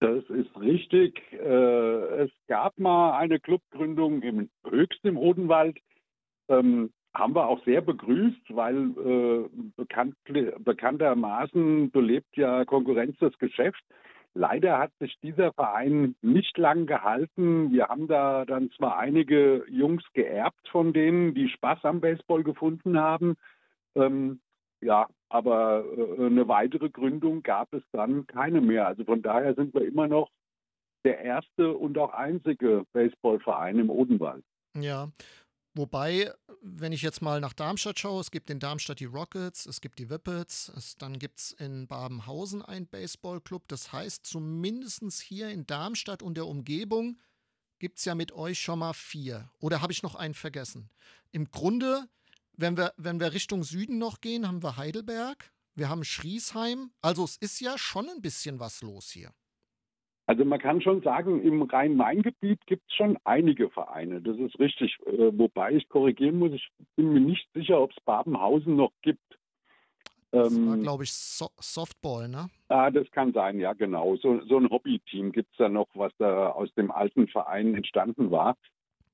Das 0.00 0.24
ist 0.28 0.60
richtig. 0.60 1.20
Äh, 1.32 2.24
es 2.24 2.30
gab 2.48 2.78
mal 2.78 3.18
eine 3.18 3.40
Clubgründung 3.40 4.22
im 4.22 4.50
höchsten 4.68 5.08
im 5.08 5.18
Odenwald. 5.18 5.78
Ähm, 6.48 6.90
haben 7.14 7.34
wir 7.34 7.46
auch 7.46 7.64
sehr 7.64 7.80
begrüßt, 7.80 8.54
weil 8.54 8.90
äh, 8.90 9.48
bekannt, 9.76 10.16
bekanntermaßen 10.58 11.90
belebt 11.90 12.36
ja 12.36 12.64
Konkurrenz 12.66 13.16
das 13.20 13.36
Geschäft. 13.38 13.82
Leider 14.34 14.78
hat 14.78 14.92
sich 15.00 15.16
dieser 15.22 15.54
Verein 15.54 16.14
nicht 16.20 16.58
lang 16.58 16.84
gehalten. 16.84 17.72
Wir 17.72 17.88
haben 17.88 18.06
da 18.06 18.44
dann 18.44 18.70
zwar 18.72 18.98
einige 18.98 19.64
Jungs 19.70 20.04
geerbt 20.12 20.68
von 20.68 20.92
denen, 20.92 21.32
die 21.32 21.48
Spaß 21.48 21.84
am 21.84 22.02
Baseball 22.02 22.44
gefunden 22.44 22.98
haben. 22.98 23.36
Ähm, 23.94 24.40
ja, 24.86 25.06
aber 25.28 25.84
äh, 25.84 26.26
eine 26.26 26.48
weitere 26.48 26.88
Gründung 26.88 27.42
gab 27.42 27.72
es 27.72 27.82
dann 27.92 28.26
keine 28.26 28.60
mehr. 28.60 28.86
Also 28.86 29.04
von 29.04 29.20
daher 29.22 29.54
sind 29.54 29.74
wir 29.74 29.86
immer 29.86 30.08
noch 30.08 30.30
der 31.04 31.20
erste 31.20 31.72
und 31.72 31.98
auch 31.98 32.12
einzige 32.12 32.84
Baseballverein 32.92 33.78
im 33.78 33.90
Odenwald. 33.90 34.44
Ja, 34.74 35.08
Wobei 35.76 36.32
wenn 36.62 36.92
ich 36.92 37.02
jetzt 37.02 37.20
mal 37.20 37.40
nach 37.40 37.52
Darmstadt 37.52 37.98
schaue, 37.98 38.20
es 38.20 38.30
gibt 38.30 38.48
in 38.48 38.58
Darmstadt 38.58 38.98
die 38.98 39.04
Rockets, 39.04 39.66
es 39.66 39.82
gibt 39.82 39.98
die 39.98 40.08
Whippets, 40.08 40.72
es, 40.74 40.96
dann 40.96 41.18
gibt 41.18 41.38
es 41.38 41.52
in 41.52 41.86
Babenhausen 41.86 42.62
einen 42.62 42.86
Baseballclub. 42.86 43.68
Das 43.68 43.92
heißt, 43.92 44.26
zumindest 44.26 45.20
hier 45.20 45.50
in 45.50 45.66
Darmstadt 45.66 46.22
und 46.22 46.36
der 46.36 46.46
Umgebung 46.46 47.18
gibt 47.78 47.98
es 47.98 48.06
ja 48.06 48.14
mit 48.14 48.32
euch 48.32 48.58
schon 48.58 48.78
mal 48.78 48.94
vier. 48.94 49.50
Oder 49.60 49.82
habe 49.82 49.92
ich 49.92 50.02
noch 50.02 50.14
einen 50.14 50.34
vergessen? 50.34 50.88
Im 51.30 51.50
Grunde, 51.50 52.08
wenn 52.56 52.76
wir, 52.76 52.92
wenn 52.96 53.20
wir 53.20 53.32
Richtung 53.32 53.62
Süden 53.62 53.98
noch 53.98 54.20
gehen, 54.20 54.46
haben 54.46 54.62
wir 54.62 54.76
Heidelberg, 54.76 55.52
wir 55.74 55.88
haben 55.88 56.04
Schriesheim. 56.04 56.90
Also 57.02 57.24
es 57.24 57.36
ist 57.36 57.60
ja 57.60 57.76
schon 57.76 58.08
ein 58.08 58.22
bisschen 58.22 58.60
was 58.60 58.82
los 58.82 59.10
hier. 59.10 59.30
Also 60.28 60.44
man 60.44 60.58
kann 60.58 60.80
schon 60.80 61.02
sagen, 61.02 61.40
im 61.42 61.62
Rhein-Main-Gebiet 61.62 62.66
gibt 62.66 62.82
es 62.88 62.96
schon 62.96 63.16
einige 63.22 63.70
Vereine. 63.70 64.20
Das 64.20 64.36
ist 64.38 64.58
richtig. 64.58 64.96
Äh, 65.06 65.38
wobei 65.38 65.72
ich 65.72 65.88
korrigieren 65.88 66.38
muss, 66.38 66.52
ich 66.52 66.68
bin 66.96 67.12
mir 67.12 67.20
nicht 67.20 67.48
sicher, 67.54 67.80
ob 67.80 67.92
es 67.92 68.04
Babenhausen 68.04 68.74
noch 68.74 68.90
gibt. 69.02 69.20
Das 70.32 70.52
war, 70.52 70.74
ähm, 70.74 70.82
glaube 70.82 71.04
ich, 71.04 71.12
so 71.12 71.48
Softball, 71.60 72.28
ne? 72.28 72.48
Ah, 72.68 72.90
das 72.90 73.08
kann 73.12 73.32
sein, 73.32 73.60
ja, 73.60 73.72
genau. 73.74 74.16
So, 74.16 74.40
so 74.46 74.58
ein 74.58 74.68
Hobbyteam 74.68 75.30
gibt 75.30 75.52
es 75.52 75.58
da 75.58 75.68
noch, 75.68 75.86
was 75.94 76.12
da 76.18 76.50
aus 76.50 76.74
dem 76.74 76.90
alten 76.90 77.28
Verein 77.28 77.76
entstanden 77.76 78.32
war. 78.32 78.56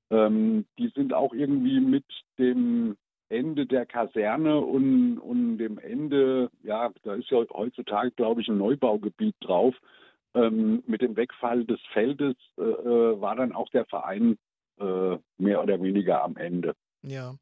Ähm, 0.09 0.65
die 0.79 0.89
sind 0.95 1.13
auch 1.13 1.33
irgendwie 1.33 1.79
mit 1.79 2.05
dem 2.39 2.97
Ende 3.33 3.65
der 3.65 3.85
Kaserne 3.85 4.59
und, 4.59 5.17
und 5.17 5.57
dem 5.57 5.79
Ende, 5.79 6.49
ja, 6.63 6.91
da 7.03 7.15
ist 7.15 7.29
ja 7.29 7.43
heutzutage, 7.51 8.11
glaube 8.11 8.41
ich, 8.41 8.47
ein 8.47 8.57
Neubaugebiet 8.57 9.35
drauf. 9.41 9.75
Ähm, 10.35 10.83
mit 10.87 11.01
dem 11.01 11.15
Wegfall 11.15 11.65
des 11.65 11.79
Feldes 11.91 12.35
äh, 12.57 12.61
äh, 12.61 13.21
war 13.21 13.35
dann 13.35 13.51
auch 13.51 13.69
der 13.69 13.85
Verein 13.85 14.37
äh, 14.79 15.17
mehr 15.37 15.61
oder 15.61 15.81
weniger 15.81 16.23
am 16.23 16.37
Ende. 16.37 16.73
Ja, 17.03 17.35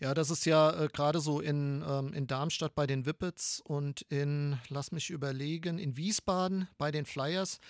ja, 0.00 0.14
das 0.14 0.30
ist 0.30 0.46
ja 0.46 0.84
äh, 0.84 0.88
gerade 0.88 1.20
so 1.20 1.40
in, 1.40 1.84
ähm, 1.88 2.12
in 2.14 2.26
Darmstadt 2.26 2.74
bei 2.74 2.86
den 2.86 3.04
Whippets 3.04 3.60
und 3.66 4.02
in, 4.08 4.58
lass 4.68 4.92
mich 4.92 5.10
überlegen, 5.10 5.78
in 5.78 5.96
Wiesbaden 5.96 6.68
bei 6.78 6.90
den 6.90 7.04
Flyers. 7.04 7.60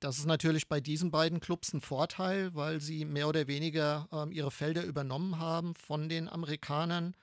Das 0.00 0.18
ist 0.18 0.26
natürlich 0.26 0.68
bei 0.68 0.80
diesen 0.80 1.10
beiden 1.10 1.40
Clubs 1.40 1.72
ein 1.72 1.82
Vorteil, 1.82 2.54
weil 2.54 2.80
sie 2.80 3.04
mehr 3.04 3.28
oder 3.28 3.46
weniger 3.46 4.08
ähm, 4.12 4.32
ihre 4.32 4.50
Felder 4.50 4.84
übernommen 4.84 5.38
haben 5.38 5.74
von 5.74 6.08
den 6.08 6.28
Amerikanern. 6.28 7.14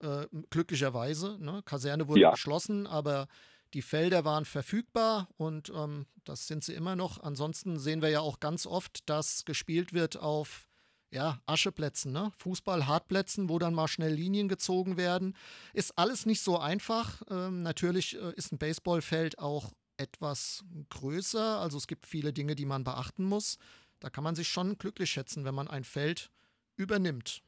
Äh, 0.00 0.26
glücklicherweise. 0.50 1.38
Ne? 1.40 1.60
Kaserne 1.64 2.06
wurde 2.06 2.20
ja. 2.20 2.30
geschlossen, 2.30 2.86
aber 2.86 3.26
die 3.74 3.82
Felder 3.82 4.24
waren 4.24 4.44
verfügbar 4.44 5.28
und 5.36 5.72
ähm, 5.74 6.06
das 6.24 6.46
sind 6.46 6.62
sie 6.62 6.74
immer 6.74 6.94
noch. 6.94 7.20
Ansonsten 7.22 7.78
sehen 7.80 8.00
wir 8.00 8.08
ja 8.08 8.20
auch 8.20 8.38
ganz 8.38 8.64
oft, 8.66 9.08
dass 9.08 9.44
gespielt 9.44 9.92
wird 9.92 10.16
auf 10.16 10.68
ja, 11.10 11.40
Ascheplätzen, 11.46 12.12
ne? 12.12 12.30
Fußball-Hartplätzen, 12.38 13.48
wo 13.48 13.58
dann 13.58 13.74
mal 13.74 13.88
schnell 13.88 14.12
Linien 14.12 14.48
gezogen 14.48 14.96
werden. 14.96 15.34
Ist 15.72 15.96
alles 15.96 16.26
nicht 16.26 16.42
so 16.42 16.58
einfach. 16.58 17.22
Ähm, 17.30 17.62
natürlich 17.62 18.16
äh, 18.16 18.32
ist 18.36 18.52
ein 18.52 18.58
Baseballfeld 18.58 19.38
auch 19.38 19.72
etwas 19.98 20.64
größer. 20.90 21.58
Also 21.60 21.76
es 21.76 21.86
gibt 21.86 22.06
viele 22.06 22.32
Dinge, 22.32 22.54
die 22.54 22.66
man 22.66 22.84
beachten 22.84 23.24
muss. 23.24 23.58
Da 24.00 24.10
kann 24.10 24.24
man 24.24 24.34
sich 24.34 24.48
schon 24.48 24.78
glücklich 24.78 25.10
schätzen, 25.10 25.44
wenn 25.44 25.54
man 25.54 25.68
ein 25.68 25.84
Feld 25.84 26.30
übernimmt. 26.76 27.42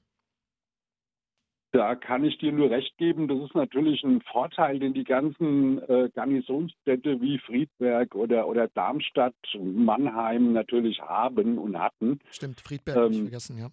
Da 1.72 1.94
kann 1.94 2.24
ich 2.24 2.36
dir 2.38 2.50
nur 2.50 2.70
recht 2.70 2.96
geben. 2.98 3.28
Das 3.28 3.38
ist 3.38 3.54
natürlich 3.54 4.02
ein 4.02 4.20
Vorteil, 4.22 4.80
den 4.80 4.92
die 4.92 5.04
ganzen 5.04 5.78
äh, 5.88 6.10
Garnisonsstädte 6.12 7.20
wie 7.20 7.38
Friedberg 7.38 8.16
oder, 8.16 8.48
oder 8.48 8.66
Darmstadt, 8.68 9.36
Mannheim 9.56 10.52
natürlich 10.52 11.00
haben 11.00 11.58
und 11.58 11.78
hatten. 11.78 12.18
Stimmt, 12.32 12.60
Friedberg 12.60 12.96
ähm, 12.96 13.02
habe 13.02 13.14
ich 13.14 13.20
vergessen, 13.20 13.58
ja. 13.58 13.70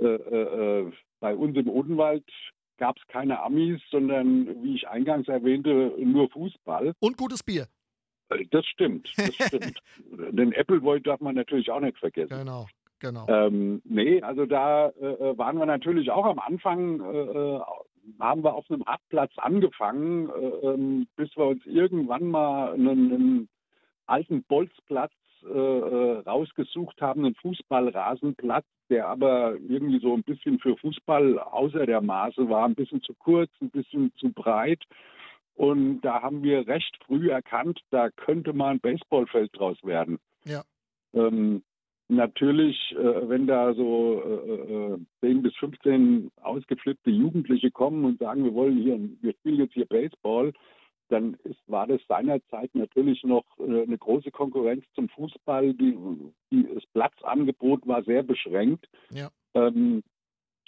Äh, 0.00 0.14
äh, 0.14 0.80
äh, 0.80 0.92
bei 1.20 1.36
uns 1.36 1.56
im 1.56 1.68
Odenwald 1.68 2.24
gab 2.78 2.96
es 2.96 3.06
keine 3.06 3.40
Amis, 3.40 3.80
sondern, 3.90 4.62
wie 4.64 4.74
ich 4.74 4.88
eingangs 4.88 5.28
erwähnte, 5.28 5.94
nur 5.98 6.28
Fußball. 6.30 6.94
Und 6.98 7.16
gutes 7.16 7.44
Bier. 7.44 7.68
Äh, 8.30 8.44
das 8.50 8.66
stimmt, 8.66 9.10
das 9.16 9.34
stimmt. 9.48 9.78
Den 10.10 10.54
Appleboy 10.54 11.00
darf 11.00 11.20
man 11.20 11.34
natürlich 11.34 11.70
auch 11.70 11.80
nicht 11.80 11.98
vergessen. 11.98 12.36
Genau, 12.38 12.66
genau. 12.98 13.26
Ähm, 13.28 13.82
nee, 13.84 14.22
also 14.22 14.46
da 14.46 14.88
äh, 14.88 15.06
äh, 15.06 15.38
waren 15.38 15.58
wir 15.58 15.66
natürlich 15.66 16.10
auch 16.10 16.26
am 16.26 16.38
Anfang, 16.38 17.00
äh, 17.00 17.56
äh 17.56 17.60
haben 18.20 18.42
wir 18.42 18.54
auf 18.54 18.64
einem 18.70 18.86
Hartplatz 18.86 19.32
angefangen, 19.36 20.30
äh, 20.30 20.66
ähm, 20.66 21.08
bis 21.16 21.28
wir 21.36 21.44
uns 21.44 21.66
irgendwann 21.66 22.30
mal 22.30 22.72
einen, 22.72 23.12
einen 23.12 23.48
alten 24.06 24.42
Bolzplatz 24.44 25.12
rausgesucht 25.44 27.00
haben, 27.00 27.24
einen 27.24 27.36
Fußballrasenplatz, 27.36 28.66
der 28.90 29.06
aber 29.06 29.54
irgendwie 29.54 30.00
so 30.00 30.12
ein 30.12 30.24
bisschen 30.24 30.58
für 30.58 30.76
Fußball 30.76 31.38
außer 31.38 31.86
der 31.86 32.00
Maße 32.00 32.48
war, 32.48 32.64
ein 32.64 32.74
bisschen 32.74 33.00
zu 33.02 33.14
kurz, 33.14 33.48
ein 33.60 33.70
bisschen 33.70 34.12
zu 34.16 34.32
breit. 34.32 34.82
Und 35.58 36.02
da 36.02 36.22
haben 36.22 36.44
wir 36.44 36.68
recht 36.68 36.96
früh 37.04 37.32
erkannt, 37.32 37.80
da 37.90 38.10
könnte 38.10 38.52
mal 38.52 38.70
ein 38.70 38.80
Baseballfeld 38.80 39.50
draus 39.58 39.76
werden. 39.82 40.20
Ja. 40.44 40.62
Ähm, 41.12 41.64
natürlich, 42.06 42.76
äh, 42.92 43.28
wenn 43.28 43.48
da 43.48 43.74
so 43.74 44.22
äh, 44.22 45.26
10 45.26 45.38
äh, 45.38 45.40
bis 45.40 45.56
15 45.56 46.30
ausgeflippte 46.40 47.10
Jugendliche 47.10 47.72
kommen 47.72 48.04
und 48.04 48.20
sagen, 48.20 48.44
wir 48.44 48.54
wollen 48.54 48.78
hier, 48.78 49.00
wir 49.20 49.32
spielen 49.32 49.58
jetzt 49.58 49.74
hier 49.74 49.86
Baseball, 49.86 50.52
dann 51.08 51.34
ist, 51.42 51.58
war 51.66 51.88
das 51.88 52.02
seinerzeit 52.06 52.72
natürlich 52.76 53.24
noch 53.24 53.44
äh, 53.58 53.82
eine 53.82 53.98
große 53.98 54.30
Konkurrenz 54.30 54.84
zum 54.94 55.08
Fußball. 55.08 55.74
Die, 55.74 55.98
die, 56.52 56.68
das 56.72 56.86
Platzangebot 56.92 57.84
war 57.84 58.04
sehr 58.04 58.22
beschränkt. 58.22 58.88
Ja. 59.10 59.28
Ähm, 59.54 60.04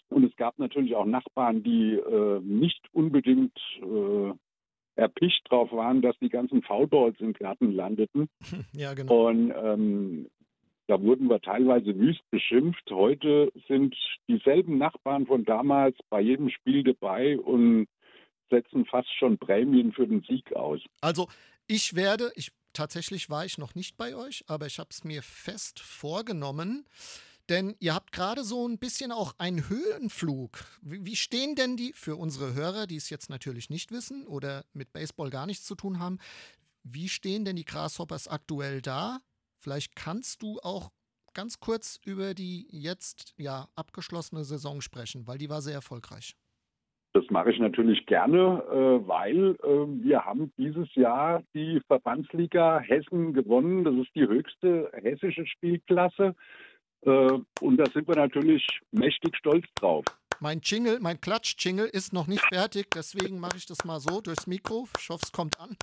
und 0.09 0.25
es 0.25 0.35
gab 0.35 0.59
natürlich 0.59 0.97
auch 0.97 1.07
Nachbarn, 1.07 1.63
die 1.63 1.93
äh, 1.95 2.41
nicht 2.41 2.85
unbedingt 2.93 3.57
äh, 3.83 4.33
erpicht 5.01 5.41
drauf 5.49 5.73
waren, 5.73 6.03
dass 6.03 6.17
die 6.19 6.29
ganzen 6.29 6.63
Foulballs 6.63 7.19
im 7.21 7.33
Garten 7.33 7.73
landeten. 7.73 8.29
Ja, 8.73 8.95
genau. 8.95 9.29
Und 9.29 9.53
ähm, 9.57 10.27
da 10.87 11.01
wurden 11.01 11.29
wir 11.29 11.41
teilweise 11.41 11.97
wüst 11.97 12.21
beschimpft. 12.31 12.91
Heute 12.91 13.53
sind 13.69 13.97
dieselben 14.29 14.79
Nachbarn 14.79 15.27
von 15.27 15.45
damals 15.45 15.97
bei 16.09 16.21
jedem 16.21 16.51
Spiel 16.51 16.83
dabei 16.83 17.39
und 17.39 17.87
setzen 18.51 18.85
fast 18.87 19.09
schon 19.19 19.39
Prämien 19.39 19.93
für 19.93 20.07
den 20.07 20.23
Sieg 20.23 20.53
aus. 20.55 20.81
Also 21.01 21.29
ich 21.67 21.95
werde, 21.95 22.33
ich 22.35 22.51
tatsächlich 22.73 23.31
war 23.31 23.45
ich 23.45 23.59
noch 23.59 23.75
nicht 23.75 23.97
bei 23.97 24.15
euch, 24.15 24.45
aber 24.49 24.67
ich 24.67 24.79
habe 24.79 24.91
es 24.91 25.05
mir 25.05 25.23
fest 25.23 25.81
vorgenommen, 25.81 26.85
denn 27.51 27.75
ihr 27.81 27.95
habt 27.95 28.13
gerade 28.13 28.43
so 28.43 28.67
ein 28.67 28.79
bisschen 28.79 29.13
auch 29.13 29.35
einen 29.39 29.69
Höhenflug. 29.69 30.51
Wie 30.83 31.17
stehen 31.17 31.57
denn 31.57 31.77
die, 31.77 31.93
für 31.93 32.17
unsere 32.17 32.55
Hörer, 32.55 32.87
die 32.87 32.97
es 32.97 33.11
jetzt 33.11 33.29
natürlich 33.29 33.69
nicht 33.69 33.91
wissen 33.91 34.27
oder 34.27 34.65
mit 34.73 34.93
Baseball 34.93 35.31
gar 35.31 35.47
nichts 35.47 35.67
zu 35.67 35.75
tun 35.75 35.99
haben, 35.99 36.19
wie 36.85 37.09
stehen 37.09 37.45
denn 37.45 37.57
die 37.57 37.65
Grasshoppers 37.65 38.29
aktuell 38.29 38.81
da? 38.81 39.19
Vielleicht 39.59 39.97
kannst 39.97 40.43
du 40.43 40.59
auch 40.63 40.91
ganz 41.35 41.61
kurz 41.61 42.01
über 42.05 42.35
die 42.35 42.67
jetzt 42.71 43.35
ja 43.37 43.67
abgeschlossene 43.75 44.45
Saison 44.45 44.81
sprechen, 44.81 45.27
weil 45.27 45.39
die 45.39 45.51
war 45.51 45.61
sehr 45.61 45.75
erfolgreich. 45.75 46.37
Das 47.13 47.25
mache 47.31 47.51
ich 47.51 47.59
natürlich 47.59 48.07
gerne, 48.07 48.63
äh, 48.71 49.09
weil 49.09 49.57
äh, 49.65 50.05
wir 50.05 50.25
haben 50.25 50.53
dieses 50.57 50.95
Jahr 50.95 51.43
die 51.55 51.81
Verbandsliga 51.89 52.79
Hessen 52.79 53.33
gewonnen. 53.33 53.83
Das 53.83 53.95
ist 53.95 54.15
die 54.15 54.29
höchste 54.29 54.91
hessische 54.95 55.45
Spielklasse. 55.45 56.37
Äh, 57.03 57.39
und 57.61 57.77
da 57.77 57.87
sind 57.87 58.09
wir 58.09 58.17
natürlich 58.17 58.67
mächtig 58.91 59.37
stolz 59.37 59.67
drauf. 59.75 60.05
Mein 60.41 60.61
Jingle, 60.63 61.01
mein 61.01 61.21
Klatsch-Jingle 61.21 61.87
ist 61.87 62.13
noch 62.13 62.27
nicht 62.27 62.45
fertig, 62.47 62.91
deswegen 62.95 63.39
mache 63.41 63.59
ich 63.59 63.67
das 63.67 63.85
mal 63.85 64.01
so 64.01 64.21
durchs 64.21 64.47
Mikro. 64.47 64.89
Ich 64.99 65.09
hoffe, 65.11 65.23
es 65.25 65.33
kommt 65.33 65.61
an. 65.61 65.77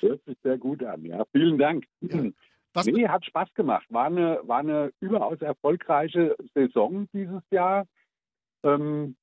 Hört 0.00 0.24
sich 0.24 0.36
sehr 0.42 0.58
gut 0.58 0.82
an, 0.82 1.04
ja. 1.04 1.24
Vielen 1.32 1.58
Dank. 1.58 1.84
Ja. 2.00 2.24
Was 2.72 2.86
nee, 2.86 3.08
hat 3.08 3.24
Spaß 3.24 3.52
gemacht. 3.54 3.86
War 3.90 4.06
eine, 4.06 4.40
war 4.44 4.58
eine 4.58 4.92
überaus 5.00 5.40
erfolgreiche 5.40 6.36
Saison 6.54 7.08
dieses 7.12 7.42
Jahr. 7.50 7.86
Ähm, 8.62 9.16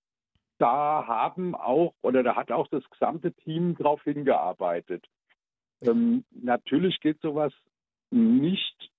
da 0.58 1.06
haben 1.08 1.56
auch, 1.56 1.94
oder 2.02 2.24
da 2.24 2.36
hat 2.36 2.52
auch 2.52 2.68
das 2.68 2.84
gesamte 2.90 3.34
Team 3.34 3.76
drauf 3.76 4.02
hingearbeitet. 4.04 5.06
Ähm, 5.82 6.26
natürlich 6.32 7.00
geht 7.00 7.22
sowas 7.22 7.54
nicht 8.10 8.92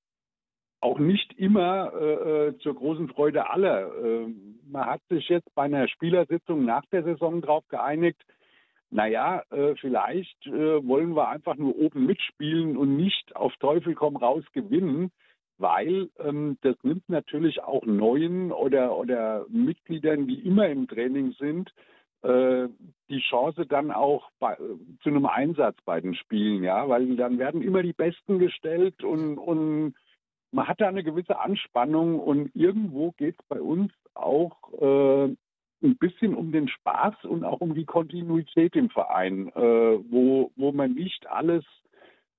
auch 0.81 0.99
nicht 0.99 1.33
immer 1.39 1.93
äh, 1.93 2.49
äh, 2.49 2.59
zur 2.59 2.75
großen 2.75 3.09
Freude 3.09 3.51
aller. 3.51 3.89
Äh, 3.95 4.27
man 4.71 4.87
hat 4.87 5.01
sich 5.09 5.29
jetzt 5.29 5.53
bei 5.55 5.65
einer 5.65 5.89
Spielersitzung 5.89 6.65
nach 6.65 6.85
der 6.87 7.03
Saison 7.03 7.41
darauf 7.41 7.67
geeinigt, 7.69 8.23
naja, 8.91 9.43
äh, 9.51 9.75
vielleicht 9.77 10.47
äh, 10.47 10.87
wollen 10.87 11.15
wir 11.15 11.29
einfach 11.29 11.57
nur 11.57 11.77
oben 11.77 12.07
mitspielen 12.07 12.77
und 12.77 12.97
nicht 12.97 13.37
auf 13.37 13.55
Teufel 13.57 13.95
komm 13.95 14.17
raus 14.17 14.45
gewinnen, 14.53 15.11
weil 15.59 16.09
ähm, 16.21 16.57
das 16.63 16.77
nimmt 16.83 17.09
natürlich 17.09 17.63
auch 17.63 17.85
neuen 17.85 18.51
oder, 18.51 18.97
oder 18.97 19.45
Mitgliedern, 19.51 20.27
die 20.27 20.47
immer 20.47 20.69
im 20.69 20.89
Training 20.89 21.33
sind, 21.33 21.71
äh, 22.23 22.69
die 23.11 23.21
Chance 23.29 23.67
dann 23.67 23.91
auch 23.91 24.31
bei, 24.39 24.57
zu 25.03 25.11
einem 25.11 25.27
Einsatz 25.27 25.77
bei 25.85 26.01
den 26.01 26.15
Spielen, 26.15 26.63
ja, 26.63 26.89
weil 26.89 27.15
dann 27.17 27.39
werden 27.39 27.63
immer 27.63 27.83
die 27.83 27.93
Besten 27.93 28.39
gestellt 28.39 29.05
und, 29.05 29.37
und 29.37 29.95
man 30.51 30.67
hat 30.67 30.81
da 30.81 30.89
eine 30.89 31.05
gewisse 31.05 31.39
Anspannung 31.39 32.19
und 32.21 32.55
irgendwo 32.55 33.13
geht 33.13 33.37
es 33.39 33.47
bei 33.49 33.61
uns 33.61 33.93
auch 34.15 34.57
äh, 34.81 35.35
ein 35.83 35.97
bisschen 35.99 36.35
um 36.35 36.53
den 36.53 36.69
Spaß 36.69 37.25
und 37.25 37.45
auch 37.45 37.61
um 37.61 37.75
die 37.75 37.85
Kontinuität 37.85 38.75
im 38.75 38.91
Verein, 38.91 39.49
äh, 39.49 39.61
wo, 40.11 40.51
wo 40.57 40.73
man 40.73 40.95
nicht 40.95 41.27
alles 41.29 41.65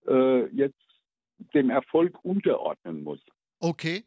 äh, 0.08 0.46
jetzt 0.56 0.78
dem 1.54 1.70
Erfolg 1.70 2.18
unterordnen 2.24 3.04
muss. 3.04 3.20
Okay, 3.60 4.04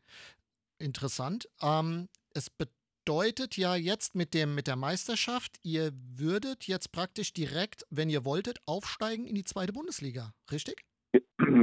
interessant. 0.79 1.49
Ähm, 1.63 2.09
es 2.35 2.51
bedeutet 2.51 3.57
ja 3.57 3.75
jetzt 3.75 4.15
mit, 4.15 4.35
dem, 4.35 4.55
mit 4.55 4.67
der 4.67 4.77
Meisterschaft, 4.77 5.59
ihr 5.63 5.93
würdet 6.17 6.67
jetzt 6.67 6.93
praktisch 6.93 7.33
direkt, 7.33 7.87
wenn 7.91 8.11
ihr 8.11 8.25
wolltet, 8.25 8.59
aufsteigen 8.67 9.27
in 9.27 9.35
die 9.35 9.45
zweite 9.45 9.73
Bundesliga, 9.73 10.35
richtig? 10.51 10.85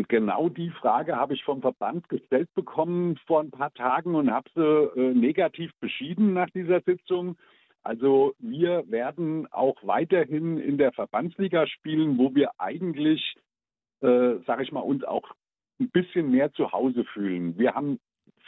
Genau 0.07 0.49
die 0.49 0.69
Frage 0.69 1.15
habe 1.15 1.33
ich 1.33 1.43
vom 1.43 1.61
Verband 1.61 2.09
gestellt 2.09 2.49
bekommen 2.53 3.17
vor 3.25 3.41
ein 3.41 3.51
paar 3.51 3.73
Tagen 3.73 4.15
und 4.15 4.31
habe 4.31 4.49
sie 4.53 4.61
äh, 4.61 5.13
negativ 5.13 5.71
beschieden 5.79 6.33
nach 6.33 6.49
dieser 6.51 6.81
Sitzung. 6.81 7.37
Also 7.83 8.35
wir 8.39 8.83
werden 8.91 9.47
auch 9.51 9.77
weiterhin 9.83 10.57
in 10.57 10.77
der 10.77 10.91
Verbandsliga 10.91 11.65
spielen, 11.67 12.17
wo 12.17 12.35
wir 12.35 12.51
eigentlich, 12.57 13.35
äh, 14.01 14.35
sage 14.45 14.63
ich 14.63 14.71
mal, 14.71 14.81
uns 14.81 15.03
auch 15.03 15.31
ein 15.79 15.89
bisschen 15.89 16.29
mehr 16.29 16.51
zu 16.51 16.71
Hause 16.71 17.05
fühlen. 17.05 17.57
Wir 17.57 17.73
haben 17.73 17.99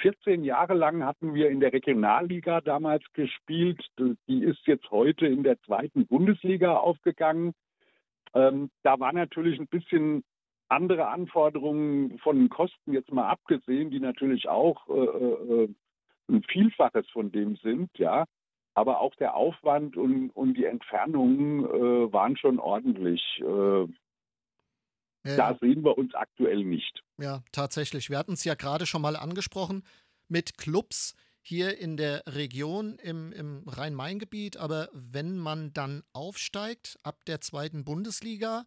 14 0.01 0.43
Jahre 0.43 0.74
lang 0.74 1.03
hatten 1.03 1.33
wir 1.33 1.50
in 1.50 1.60
der 1.60 1.74
Regionalliga 1.74 2.62
damals 2.62 3.03
gespielt. 3.13 3.83
Die 4.27 4.43
ist 4.43 4.65
jetzt 4.67 4.89
heute 4.91 5.27
in 5.27 5.43
der 5.43 5.60
zweiten 5.62 6.07
Bundesliga 6.07 6.77
aufgegangen. 6.77 7.53
Ähm, 8.33 8.69
da 8.83 9.00
war 9.00 9.13
natürlich 9.13 9.60
ein 9.60 9.67
bisschen 9.67 10.24
andere 10.71 11.07
Anforderungen 11.09 12.17
von 12.19 12.37
den 12.37 12.49
Kosten 12.49 12.93
jetzt 12.93 13.11
mal 13.11 13.27
abgesehen, 13.29 13.91
die 13.91 13.99
natürlich 13.99 14.47
auch 14.47 14.87
äh, 14.87 14.93
äh, 14.93 15.69
ein 16.29 16.43
Vielfaches 16.43 17.07
von 17.11 17.31
dem 17.31 17.57
sind, 17.57 17.89
ja. 17.97 18.25
Aber 18.73 19.01
auch 19.01 19.13
der 19.15 19.35
Aufwand 19.35 19.97
und, 19.97 20.29
und 20.29 20.53
die 20.53 20.63
Entfernungen 20.63 21.65
äh, 21.65 22.13
waren 22.13 22.37
schon 22.37 22.57
ordentlich. 22.57 23.21
Äh, 23.39 23.81
ja. 25.23 25.35
Da 25.35 25.57
sehen 25.59 25.83
wir 25.83 25.97
uns 25.97 26.15
aktuell 26.15 26.63
nicht. 26.63 27.03
Ja, 27.19 27.43
tatsächlich. 27.51 28.09
Wir 28.09 28.17
hatten 28.17 28.33
es 28.33 28.45
ja 28.45 28.55
gerade 28.55 28.85
schon 28.85 29.01
mal 29.01 29.17
angesprochen 29.17 29.83
mit 30.29 30.57
Clubs 30.57 31.15
hier 31.41 31.77
in 31.77 31.97
der 31.97 32.23
Region 32.27 32.97
im, 32.97 33.33
im 33.33 33.67
Rhein-Main-Gebiet. 33.67 34.57
Aber 34.57 34.87
wenn 34.93 35.37
man 35.37 35.73
dann 35.73 36.03
aufsteigt 36.13 36.97
ab 37.03 37.25
der 37.25 37.41
zweiten 37.41 37.83
Bundesliga, 37.83 38.63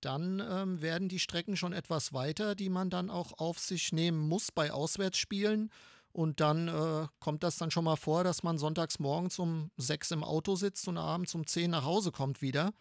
dann 0.00 0.42
ähm, 0.48 0.80
werden 0.82 1.08
die 1.08 1.18
Strecken 1.18 1.56
schon 1.56 1.72
etwas 1.72 2.12
weiter, 2.12 2.54
die 2.54 2.68
man 2.68 2.90
dann 2.90 3.10
auch 3.10 3.38
auf 3.38 3.58
sich 3.58 3.92
nehmen 3.92 4.28
muss 4.28 4.52
bei 4.52 4.72
Auswärtsspielen. 4.72 5.70
Und 6.12 6.40
dann 6.40 6.68
äh, 6.68 7.06
kommt 7.20 7.42
das 7.42 7.58
dann 7.58 7.70
schon 7.70 7.84
mal 7.84 7.96
vor, 7.96 8.24
dass 8.24 8.42
man 8.42 8.58
sonntags 8.58 8.98
morgens 8.98 9.38
um 9.38 9.70
sechs 9.76 10.10
im 10.10 10.24
Auto 10.24 10.56
sitzt 10.56 10.88
und 10.88 10.98
abends 10.98 11.34
um 11.34 11.46
zehn 11.46 11.70
nach 11.70 11.84
Hause 11.84 12.12
kommt 12.12 12.42
wieder. 12.42 12.72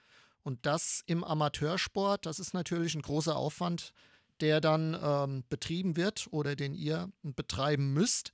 Und 0.43 0.65
das 0.65 1.03
im 1.05 1.23
Amateursport, 1.23 2.25
das 2.25 2.39
ist 2.39 2.53
natürlich 2.53 2.95
ein 2.95 3.01
großer 3.01 3.35
Aufwand, 3.35 3.93
der 4.39 4.61
dann 4.61 4.97
ähm, 5.01 5.43
betrieben 5.49 5.97
wird 5.97 6.27
oder 6.31 6.55
den 6.55 6.73
ihr 6.73 7.11
betreiben 7.21 7.93
müsst. 7.93 8.31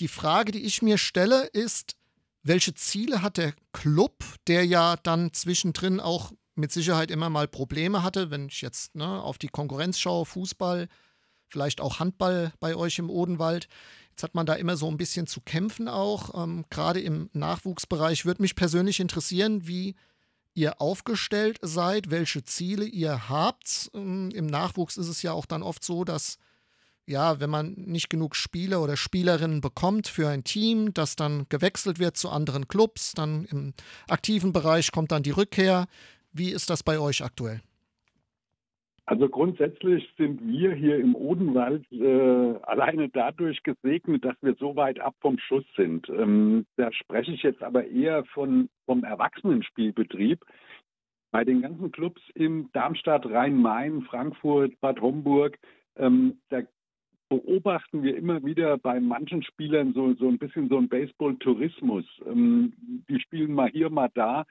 Die 0.00 0.08
Frage, 0.08 0.52
die 0.52 0.62
ich 0.62 0.82
mir 0.82 0.98
stelle, 0.98 1.46
ist, 1.46 1.96
welche 2.42 2.74
Ziele 2.74 3.22
hat 3.22 3.36
der 3.36 3.54
Club, 3.72 4.24
der 4.46 4.66
ja 4.66 4.96
dann 4.96 5.32
zwischendrin 5.32 6.00
auch 6.00 6.32
mit 6.54 6.72
Sicherheit 6.72 7.10
immer 7.10 7.30
mal 7.30 7.48
Probleme 7.48 8.02
hatte, 8.02 8.30
wenn 8.30 8.46
ich 8.46 8.60
jetzt 8.60 8.94
ne, 8.94 9.22
auf 9.22 9.38
die 9.38 9.48
Konkurrenz 9.48 9.98
schaue, 9.98 10.24
Fußball, 10.24 10.88
vielleicht 11.48 11.80
auch 11.80 11.98
Handball 11.98 12.52
bei 12.60 12.76
euch 12.76 12.98
im 12.98 13.10
Odenwald. 13.10 13.68
Jetzt 14.10 14.22
hat 14.22 14.34
man 14.34 14.46
da 14.46 14.54
immer 14.54 14.76
so 14.76 14.88
ein 14.88 14.96
bisschen 14.96 15.26
zu 15.26 15.40
kämpfen 15.40 15.88
auch. 15.88 16.42
Ähm, 16.42 16.64
Gerade 16.70 17.00
im 17.00 17.30
Nachwuchsbereich 17.32 18.24
würde 18.24 18.42
mich 18.42 18.54
persönlich 18.54 19.00
interessieren, 19.00 19.66
wie 19.66 19.96
ihr 20.54 20.80
aufgestellt 20.80 21.58
seid, 21.62 22.10
welche 22.10 22.44
Ziele 22.44 22.84
ihr 22.84 23.28
habt. 23.28 23.90
Ähm, 23.92 24.30
Im 24.32 24.46
Nachwuchs 24.46 24.96
ist 24.96 25.08
es 25.08 25.22
ja 25.22 25.32
auch 25.32 25.46
dann 25.46 25.62
oft 25.62 25.82
so, 25.82 26.04
dass 26.04 26.38
ja, 27.06 27.38
wenn 27.38 27.50
man 27.50 27.74
nicht 27.74 28.08
genug 28.08 28.34
Spieler 28.34 28.80
oder 28.80 28.96
Spielerinnen 28.96 29.60
bekommt 29.60 30.08
für 30.08 30.28
ein 30.28 30.44
Team, 30.44 30.94
dass 30.94 31.16
dann 31.16 31.46
gewechselt 31.50 31.98
wird 31.98 32.16
zu 32.16 32.30
anderen 32.30 32.66
Clubs, 32.66 33.12
dann 33.12 33.44
im 33.44 33.74
aktiven 34.08 34.52
Bereich 34.52 34.90
kommt 34.90 35.12
dann 35.12 35.22
die 35.22 35.30
Rückkehr. 35.30 35.86
Wie 36.34 36.50
ist 36.50 36.68
das 36.68 36.82
bei 36.82 36.98
euch 36.98 37.22
aktuell? 37.22 37.60
Also 39.06 39.28
grundsätzlich 39.28 40.08
sind 40.16 40.44
wir 40.46 40.74
hier 40.74 40.98
im 40.98 41.14
Odenwald 41.14 41.84
äh, 41.92 42.58
alleine 42.62 43.08
dadurch 43.10 43.62
gesegnet, 43.62 44.24
dass 44.24 44.34
wir 44.40 44.56
so 44.58 44.74
weit 44.76 44.98
ab 44.98 45.14
vom 45.20 45.38
Schuss 45.38 45.64
sind. 45.76 46.08
Ähm, 46.08 46.66
da 46.76 46.90
spreche 46.92 47.32
ich 47.32 47.42
jetzt 47.42 47.62
aber 47.62 47.86
eher 47.86 48.24
von, 48.24 48.68
vom 48.86 49.04
Erwachsenenspielbetrieb. 49.04 50.44
Bei 51.30 51.44
den 51.44 51.62
ganzen 51.62 51.92
Clubs 51.92 52.22
in 52.34 52.70
Darmstadt, 52.72 53.26
Rhein-Main, 53.26 54.02
Frankfurt, 54.02 54.80
Bad 54.80 55.00
Homburg, 55.00 55.58
ähm, 55.96 56.38
da 56.48 56.62
beobachten 57.28 58.02
wir 58.02 58.16
immer 58.16 58.44
wieder 58.44 58.78
bei 58.78 59.00
manchen 59.00 59.42
Spielern 59.42 59.92
so, 59.92 60.14
so 60.14 60.28
ein 60.28 60.38
bisschen 60.38 60.68
so 60.68 60.78
ein 60.78 60.88
Baseball-Tourismus. 60.88 62.04
Ähm, 62.26 62.72
die 63.08 63.20
spielen 63.20 63.52
mal 63.52 63.70
hier, 63.70 63.90
mal 63.90 64.10
da 64.14 64.44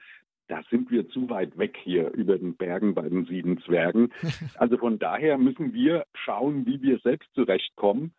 da 0.48 0.62
sind 0.70 0.90
wir 0.90 1.08
zu 1.08 1.30
weit 1.30 1.56
weg 1.56 1.76
hier 1.82 2.10
über 2.12 2.38
den 2.38 2.56
Bergen 2.56 2.94
bei 2.94 3.08
den 3.08 3.24
sieben 3.26 3.60
Zwergen. 3.62 4.12
Also 4.56 4.76
von 4.78 4.98
daher 4.98 5.38
müssen 5.38 5.72
wir 5.72 6.04
schauen, 6.14 6.66
wie 6.66 6.80
wir 6.82 6.98
selbst 6.98 7.28
zurechtkommen. 7.34 8.14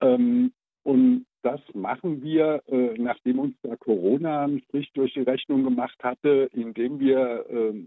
Ähm, 0.00 0.52
und 0.82 1.26
das 1.42 1.60
machen 1.74 2.22
wir, 2.22 2.62
äh, 2.66 2.94
nachdem 2.98 3.38
uns 3.38 3.56
da 3.62 3.76
Corona 3.76 4.44
einen 4.44 4.60
Strich 4.60 4.90
durch 4.92 5.14
die 5.14 5.20
Rechnung 5.20 5.64
gemacht 5.64 5.96
hatte, 6.02 6.50
indem 6.52 7.00
wir 7.00 7.46
äh, 7.48 7.86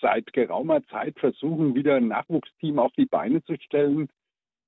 seit 0.00 0.32
geraumer 0.32 0.84
Zeit 0.86 1.18
versuchen, 1.18 1.74
wieder 1.74 1.96
ein 1.96 2.08
Nachwuchsteam 2.08 2.78
auf 2.78 2.92
die 2.92 3.06
Beine 3.06 3.42
zu 3.44 3.56
stellen, 3.56 4.08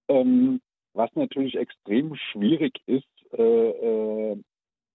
ähm, 0.09 0.61
was 0.93 1.11
natürlich 1.15 1.57
extrem 1.57 2.15
schwierig 2.15 2.81
ist, 2.87 3.07
äh, 3.33 3.43
äh 3.43 4.43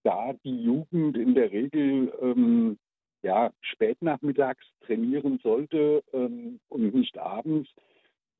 da 0.04 0.32
die 0.44 0.64
Jugend 0.64 1.16
in 1.16 1.36
der 1.36 1.52
Regel 1.52 2.12
ähm, 2.20 2.76
ja, 3.22 3.52
spätnachmittags 3.60 4.64
trainieren 4.84 5.38
sollte 5.42 6.02
ähm, 6.12 6.60
und 6.68 6.94
nicht 6.94 7.18
abends. 7.18 7.70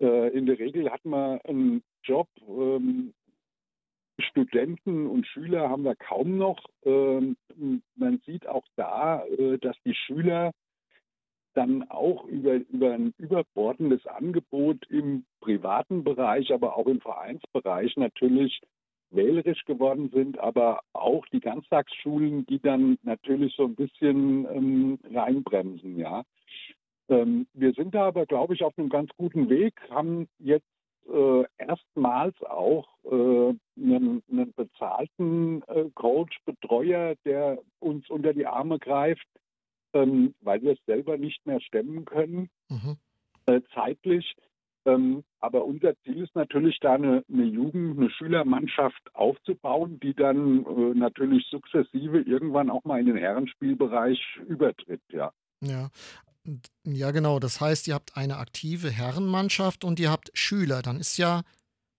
Äh, 0.00 0.28
in 0.36 0.46
der 0.46 0.58
Regel 0.58 0.90
hat 0.90 1.04
man 1.04 1.40
einen 1.42 1.82
Job. 2.02 2.28
Ähm, 2.46 3.14
Studenten 4.18 5.06
und 5.06 5.26
Schüler 5.26 5.68
haben 5.68 5.84
wir 5.84 5.96
kaum 5.96 6.36
noch. 6.36 6.58
Ähm, 6.84 7.36
man 7.96 8.20
sieht 8.26 8.46
auch 8.46 8.64
da, 8.76 9.24
äh, 9.24 9.58
dass 9.58 9.76
die 9.84 9.94
Schüler 9.94 10.52
dann 11.54 11.88
auch 11.90 12.24
über, 12.26 12.54
über 12.54 12.92
ein 12.92 13.14
überbordendes 13.18 14.06
Angebot 14.06 14.86
im 14.88 15.24
privaten 15.40 16.02
Bereich, 16.02 16.52
aber 16.52 16.76
auch 16.76 16.86
im 16.86 17.00
Vereinsbereich 17.00 17.96
natürlich 17.96 18.60
wählerisch 19.14 19.64
geworden 19.64 20.11
sind, 20.12 20.38
aber 20.38 20.81
auch 20.92 21.27
die 21.27 21.40
Ganztagsschulen, 21.40 22.46
die 22.46 22.61
dann 22.61 22.98
natürlich 23.03 23.55
so 23.57 23.64
ein 23.64 23.75
bisschen 23.75 24.46
ähm, 24.53 24.98
reinbremsen, 25.12 25.98
ja. 25.98 26.25
Ähm, 27.09 27.46
wir 27.53 27.72
sind 27.72 27.94
da 27.94 28.07
aber, 28.07 28.27
glaube 28.27 28.55
ich, 28.55 28.62
auf 28.62 28.79
einem 28.79 28.88
ganz 28.88 29.11
guten 29.16 29.48
Weg, 29.48 29.75
haben 29.90 30.29
jetzt 30.38 30.66
äh, 31.09 31.44
erstmals 31.59 32.40
auch 32.42 32.88
äh, 33.05 33.55
einen, 33.77 34.22
einen, 34.31 34.53
bezahlten 34.55 35.62
äh, 35.66 35.90
Coach, 35.94 36.38
Betreuer, 36.44 37.14
der 37.25 37.59
uns 37.81 38.09
unter 38.09 38.33
die 38.33 38.46
Arme 38.46 38.79
greift, 38.79 39.27
ähm, 39.94 40.35
weil 40.40 40.62
wir 40.62 40.72
es 40.72 40.85
selber 40.87 41.18
nicht 41.18 41.44
mehr 41.46 41.61
stemmen 41.61 42.05
können, 42.05 42.48
mhm. 42.68 42.96
Zeitlich. 43.75 44.37
Ähm, 44.84 45.22
aber 45.40 45.64
unser 45.64 45.94
Ziel 46.02 46.22
ist 46.22 46.34
natürlich, 46.34 46.78
da 46.80 46.94
eine, 46.94 47.24
eine, 47.32 47.44
Jugend-, 47.44 47.98
eine 47.98 48.10
Schülermannschaft 48.10 49.14
aufzubauen, 49.14 50.00
die 50.00 50.14
dann 50.14 50.64
äh, 50.66 50.94
natürlich 50.94 51.46
sukzessive 51.50 52.20
irgendwann 52.20 52.70
auch 52.70 52.84
mal 52.84 53.00
in 53.00 53.06
den 53.06 53.16
Herrenspielbereich 53.16 54.20
übertritt, 54.48 55.02
ja. 55.10 55.32
Ja. 55.60 55.88
Ja, 56.84 57.12
genau. 57.12 57.38
Das 57.38 57.60
heißt, 57.60 57.86
ihr 57.86 57.94
habt 57.94 58.16
eine 58.16 58.38
aktive 58.38 58.90
Herrenmannschaft 58.90 59.84
und 59.84 60.00
ihr 60.00 60.10
habt 60.10 60.30
Schüler. 60.34 60.82
Dann 60.82 60.98
ist 60.98 61.16
ja 61.16 61.42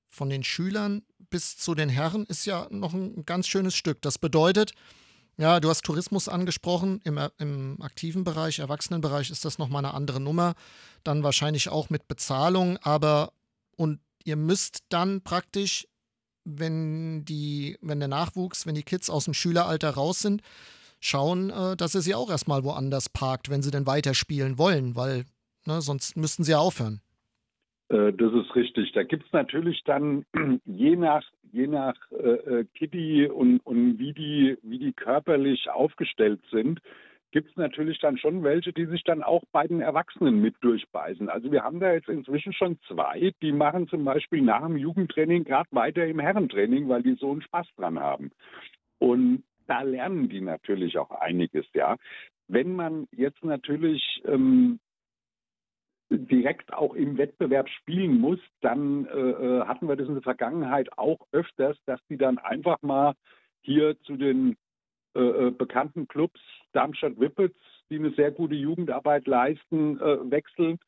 von 0.09 0.29
den 0.29 0.43
Schülern 0.43 1.03
bis 1.33 1.57
zu 1.57 1.73
den 1.73 1.89
Herren 1.89 2.25
ist 2.27 2.45
ja 2.45 2.67
noch 2.69 2.93
ein 2.93 3.25
ganz 3.25 3.47
schönes 3.47 3.73
Stück. 3.73 4.03
Das 4.03 4.19
bedeutet, 4.19 4.73
ja, 5.37 5.59
du 5.59 5.69
hast 5.69 5.83
Tourismus 5.83 6.27
angesprochen. 6.27 7.01
Im, 7.03 7.19
Im, 7.37 7.81
aktiven 7.81 8.23
Bereich, 8.23 8.59
Erwachsenenbereich 8.59 9.31
ist 9.31 9.45
das 9.45 9.57
nochmal 9.57 9.83
eine 9.83 9.93
andere 9.93 10.19
Nummer. 10.19 10.53
Dann 11.03 11.23
wahrscheinlich 11.23 11.69
auch 11.69 11.89
mit 11.89 12.07
Bezahlung, 12.07 12.77
aber 12.77 13.33
und 13.75 13.99
ihr 14.23 14.35
müsst 14.35 14.83
dann 14.89 15.21
praktisch, 15.21 15.87
wenn 16.45 17.25
die, 17.25 17.77
wenn 17.81 17.99
der 17.99 18.09
Nachwuchs, 18.09 18.65
wenn 18.65 18.75
die 18.75 18.83
Kids 18.83 19.09
aus 19.09 19.25
dem 19.25 19.33
Schüleralter 19.33 19.91
raus 19.91 20.19
sind, 20.19 20.41
schauen, 20.99 21.49
äh, 21.49 21.75
dass 21.75 21.95
ihr 21.95 22.01
sie 22.01 22.15
auch 22.15 22.29
erstmal 22.29 22.63
woanders 22.63 23.09
parkt, 23.09 23.49
wenn 23.49 23.63
sie 23.63 23.71
denn 23.71 23.87
weiterspielen 23.87 24.57
wollen, 24.57 24.95
weil 24.95 25.25
ne, 25.65 25.81
sonst 25.81 26.15
müssten 26.15 26.43
sie 26.43 26.51
ja 26.51 26.59
aufhören. 26.59 27.01
Äh, 27.89 28.13
das 28.13 28.33
ist 28.33 28.55
richtig. 28.55 28.91
Da 28.93 29.03
gibt 29.03 29.25
es 29.25 29.31
natürlich 29.31 29.83
dann 29.83 30.25
je 30.65 30.95
nach, 30.95 31.23
je 31.51 31.67
nach 31.67 31.95
äh, 32.11 32.15
äh, 32.15 32.65
Kitty 32.75 33.27
und, 33.27 33.59
und 33.59 33.99
wie, 33.99 34.13
die, 34.13 34.57
wie 34.63 34.79
die 34.79 34.93
körperlich 34.93 35.69
aufgestellt 35.69 36.41
sind, 36.51 36.79
gibt 37.31 37.49
es 37.49 37.57
natürlich 37.57 37.99
dann 37.99 38.17
schon 38.17 38.43
welche, 38.43 38.73
die 38.73 38.85
sich 38.85 39.03
dann 39.03 39.23
auch 39.23 39.43
bei 39.51 39.67
den 39.67 39.81
Erwachsenen 39.81 40.39
mit 40.39 40.55
durchbeißen. 40.61 41.29
Also 41.29 41.51
wir 41.51 41.63
haben 41.63 41.79
da 41.79 41.91
jetzt 41.91 42.07
inzwischen 42.07 42.53
schon 42.53 42.77
zwei, 42.87 43.33
die 43.41 43.51
machen 43.51 43.87
zum 43.87 44.05
Beispiel 44.05 44.43
nach 44.43 44.61
dem 44.61 44.77
Jugendtraining 44.77 45.43
gerade 45.43 45.67
weiter 45.71 46.05
im 46.05 46.19
Herrentraining, 46.19 46.87
weil 46.89 47.01
die 47.01 47.15
so 47.15 47.31
einen 47.31 47.41
Spaß 47.41 47.67
dran 47.75 47.99
haben. 47.99 48.29
Und 48.99 49.43
da 49.65 49.81
lernen 49.81 50.29
die 50.29 50.41
natürlich 50.41 50.97
auch 50.99 51.09
einiges, 51.09 51.65
ja. 51.73 51.97
Wenn 52.47 52.75
man 52.75 53.07
jetzt 53.11 53.43
natürlich 53.43 54.21
ähm, 54.25 54.79
direkt 56.17 56.73
auch 56.73 56.93
im 56.93 57.17
Wettbewerb 57.17 57.69
spielen 57.69 58.19
muss, 58.19 58.39
dann 58.61 59.05
äh, 59.05 59.09
äh, 59.09 59.65
hatten 59.65 59.87
wir 59.87 59.95
das 59.95 60.07
in 60.07 60.15
der 60.15 60.23
Vergangenheit 60.23 60.97
auch 60.97 61.19
öfters, 61.31 61.77
dass 61.85 61.99
die 62.09 62.17
dann 62.17 62.37
einfach 62.37 62.81
mal 62.81 63.13
hier 63.61 63.99
zu 64.01 64.17
den 64.17 64.55
äh, 65.15 65.47
äh 65.47 65.51
bekannten 65.51 66.07
Clubs 66.07 66.39
Darmstadt 66.73 67.19
Whippets, 67.19 67.57
die 67.89 67.97
eine 67.97 68.11
sehr 68.11 68.31
gute 68.31 68.55
Jugendarbeit 68.55 69.27
leisten, 69.27 69.99
äh, 69.99 70.31
wechseln. 70.31 70.79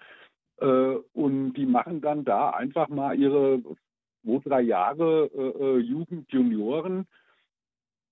Äh, 0.58 0.98
und 1.14 1.54
die 1.54 1.66
machen 1.66 2.02
dann 2.02 2.24
da 2.24 2.52
einfach 2.52 2.88
mal 2.88 3.18
ihre 3.18 3.62
zwei, 4.24 4.40
drei 4.44 4.62
Jahre 4.62 5.30
Jugend, 5.80 6.32
Junioren. 6.32 7.06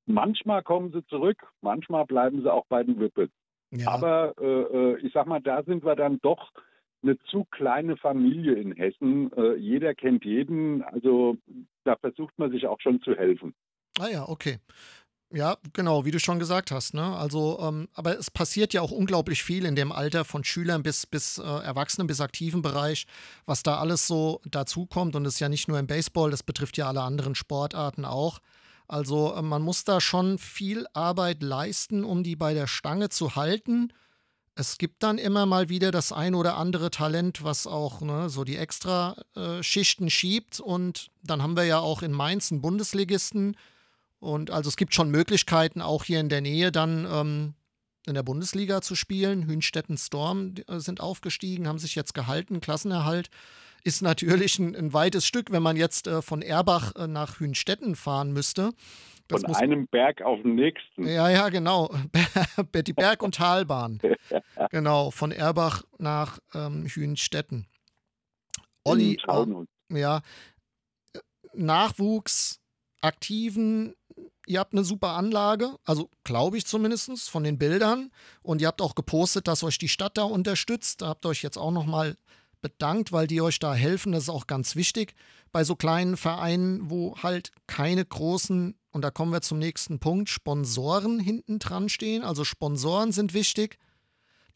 Manchmal 0.06 0.62
kommen 0.62 0.92
sie 0.92 1.04
zurück, 1.08 1.38
manchmal 1.62 2.06
bleiben 2.06 2.44
sie 2.44 2.54
auch 2.54 2.68
bei 2.68 2.84
den 2.84 3.00
Whippets. 3.00 3.34
Ja. 3.72 3.88
Aber 3.88 4.98
ich 5.02 5.12
sag 5.12 5.26
mal, 5.26 5.42
da 5.42 5.64
sind 5.64 5.84
wir 5.84 5.96
dann 5.96 6.20
doch 6.22 6.52
eine 7.04 7.18
zu 7.30 7.46
kleine 7.46 7.98
Familie 7.98 8.54
in 8.54 8.72
Hessen. 8.72 9.32
Äh, 9.34 9.56
jeder 9.56 9.94
kennt 9.94 10.26
jeden. 10.26 10.82
Also 10.84 11.38
da 11.84 11.96
versucht 11.98 12.38
man 12.38 12.52
sich 12.52 12.66
auch 12.68 12.80
schon 12.82 13.02
zu 13.02 13.16
helfen. 13.16 13.54
Ah 14.00 14.08
ja, 14.08 14.28
okay. 14.28 14.58
Ja, 15.36 15.58
genau, 15.74 16.06
wie 16.06 16.12
du 16.12 16.20
schon 16.20 16.38
gesagt 16.38 16.70
hast. 16.70 16.94
Ne? 16.94 17.04
Also, 17.04 17.60
ähm, 17.60 17.90
aber 17.96 18.18
es 18.20 18.30
passiert 18.30 18.72
ja 18.74 18.82
auch 18.82 18.92
unglaublich 18.92 19.42
viel 19.42 19.66
in 19.66 19.76
dem 19.76 19.92
Alter 19.92 20.26
von 20.26 20.44
Schülern 20.44 20.84
bis, 20.84 21.08
bis 21.08 21.40
äh, 21.40 21.42
Erwachsenen, 21.42 22.06
bis 22.06 22.22
aktiven 22.22 22.62
Bereich, 22.62 23.08
was 23.48 23.64
da 23.64 23.80
alles 23.80 24.06
so 24.06 24.42
dazukommt. 24.46 25.16
Und 25.16 25.26
es 25.26 25.36
ist 25.36 25.40
ja 25.40 25.50
nicht 25.50 25.68
nur 25.68 25.80
im 25.80 25.88
Baseball, 25.88 26.30
das 26.30 26.44
betrifft 26.44 26.78
ja 26.78 26.88
alle 26.88 27.02
anderen 27.02 27.34
Sportarten 27.34 28.06
auch. 28.06 28.42
Also, 28.88 29.34
äh, 29.34 29.42
man 29.42 29.64
muss 29.64 29.84
da 29.84 30.02
schon 30.02 30.38
viel 30.38 30.86
Arbeit 30.94 31.42
leisten, 31.42 32.04
um 32.04 32.22
die 32.22 32.36
bei 32.36 32.54
der 32.54 32.68
Stange 32.68 33.10
zu 33.10 33.36
halten 33.36 33.92
es 34.56 34.78
gibt 34.78 35.02
dann 35.02 35.18
immer 35.18 35.46
mal 35.46 35.70
wieder 35.70 35.92
das 35.92 36.12
ein 36.12 36.36
oder 36.36 36.58
andere 36.58 36.92
Talent, 36.92 37.44
was 37.44 37.66
auch 37.66 38.02
ne, 38.02 38.30
so 38.30 38.44
die 38.44 38.58
extra 38.58 39.16
äh, 39.36 39.64
schiebt. 39.64 40.60
Und 40.60 41.10
dann 41.24 41.42
haben 41.42 41.56
wir 41.56 41.64
ja 41.64 41.80
auch 41.80 42.04
in 42.04 42.12
Mainz 42.12 42.52
einen 42.52 42.62
Bundesligisten. 42.62 43.58
Und 44.20 44.52
also 44.52 44.70
es 44.70 44.78
gibt 44.78 44.94
schon 44.94 45.10
Möglichkeiten, 45.10 45.82
auch 45.82 46.04
hier 46.04 46.20
in 46.20 46.30
der 46.30 46.42
Nähe 46.42 46.72
dann 46.72 47.08
ähm, 47.10 47.54
in 48.06 48.14
der 48.14 48.24
Bundesliga 48.24 48.82
zu 48.82 48.96
spielen. 48.96 49.48
Hünstetten 49.48 49.98
Storm 49.98 50.54
äh, 50.68 50.80
sind 50.80 51.02
aufgestiegen, 51.02 51.68
haben 51.68 51.80
sich 51.80 51.96
jetzt 51.96 52.14
gehalten. 52.14 52.62
Klassenerhalt 52.62 53.30
ist 53.84 54.02
natürlich 54.02 54.60
ein, 54.60 54.76
ein 54.76 54.94
weites 54.94 55.26
Stück, 55.26 55.52
wenn 55.52 55.64
man 55.64 55.78
jetzt 55.78 56.08
äh, 56.08 56.22
von 56.22 56.42
Erbach 56.42 56.96
äh, 56.96 57.08
nach 57.08 57.40
Hünstetten 57.40 57.96
fahren 57.96 58.32
müsste. 58.32 58.72
Das 59.28 59.42
Von 59.42 59.56
einem 59.56 59.88
Berg 59.88 60.22
auf 60.22 60.42
den 60.42 60.56
nächsten. 60.56 61.08
Ja, 61.08 61.30
ja, 61.30 61.50
genau. 61.50 61.90
Die 62.86 62.94
Berg- 62.94 63.24
und 63.24 63.36
Talbahn. 63.36 64.00
genau, 64.70 65.12
von 65.12 65.32
Erbach 65.32 65.84
nach 65.98 66.40
ähm, 66.54 66.86
Hühnstetten. 66.86 67.68
Olli, 68.84 69.18
ja, 69.90 70.22
Nachwuchs, 71.54 72.60
Aktiven, 73.02 73.96
ihr 74.46 74.60
habt 74.60 74.74
eine 74.74 74.84
super 74.84 75.12
Anlage, 75.12 75.78
also 75.86 76.10
glaube 76.24 76.58
ich 76.58 76.66
zumindest 76.66 77.30
von 77.30 77.44
den 77.44 77.58
Bildern. 77.58 78.12
Und 78.42 78.62
ihr 78.62 78.68
habt 78.68 78.82
auch 78.82 78.96
gepostet, 78.96 79.48
dass 79.48 79.64
euch 79.64 79.78
die 79.78 79.88
Stadt 79.88 80.18
da 80.18 80.24
unterstützt. 80.24 81.02
Da 81.02 81.08
habt 81.10 81.26
ihr 81.26 81.30
euch 81.30 81.44
jetzt 81.44 81.58
auch 81.58 81.72
nochmal 81.72 82.18
bedankt, 82.62 83.12
weil 83.12 83.28
die 83.28 83.42
euch 83.42 83.60
da 83.60 83.74
helfen. 83.74 84.12
Das 84.12 84.24
ist 84.24 84.30
auch 84.30 84.48
ganz 84.48 84.76
wichtig 84.76 85.16
bei 85.52 85.64
so 85.64 85.76
kleinen 85.76 86.18
Vereinen, 86.18 86.90
wo 86.90 87.16
halt 87.22 87.52
keine 87.68 88.04
großen 88.04 88.76
und 88.94 89.02
da 89.02 89.12
kommen 89.12 89.34
wir 89.34 89.42
zum 89.42 89.58
nächsten 89.58 90.00
Punkt, 90.00 90.30
Sponsoren 90.30 91.20
hinten 91.20 91.58
dran 91.58 91.90
stehen. 91.90 92.24
Also 92.24 92.44
Sponsoren 92.46 93.12
sind 93.12 93.34
wichtig. 93.34 93.80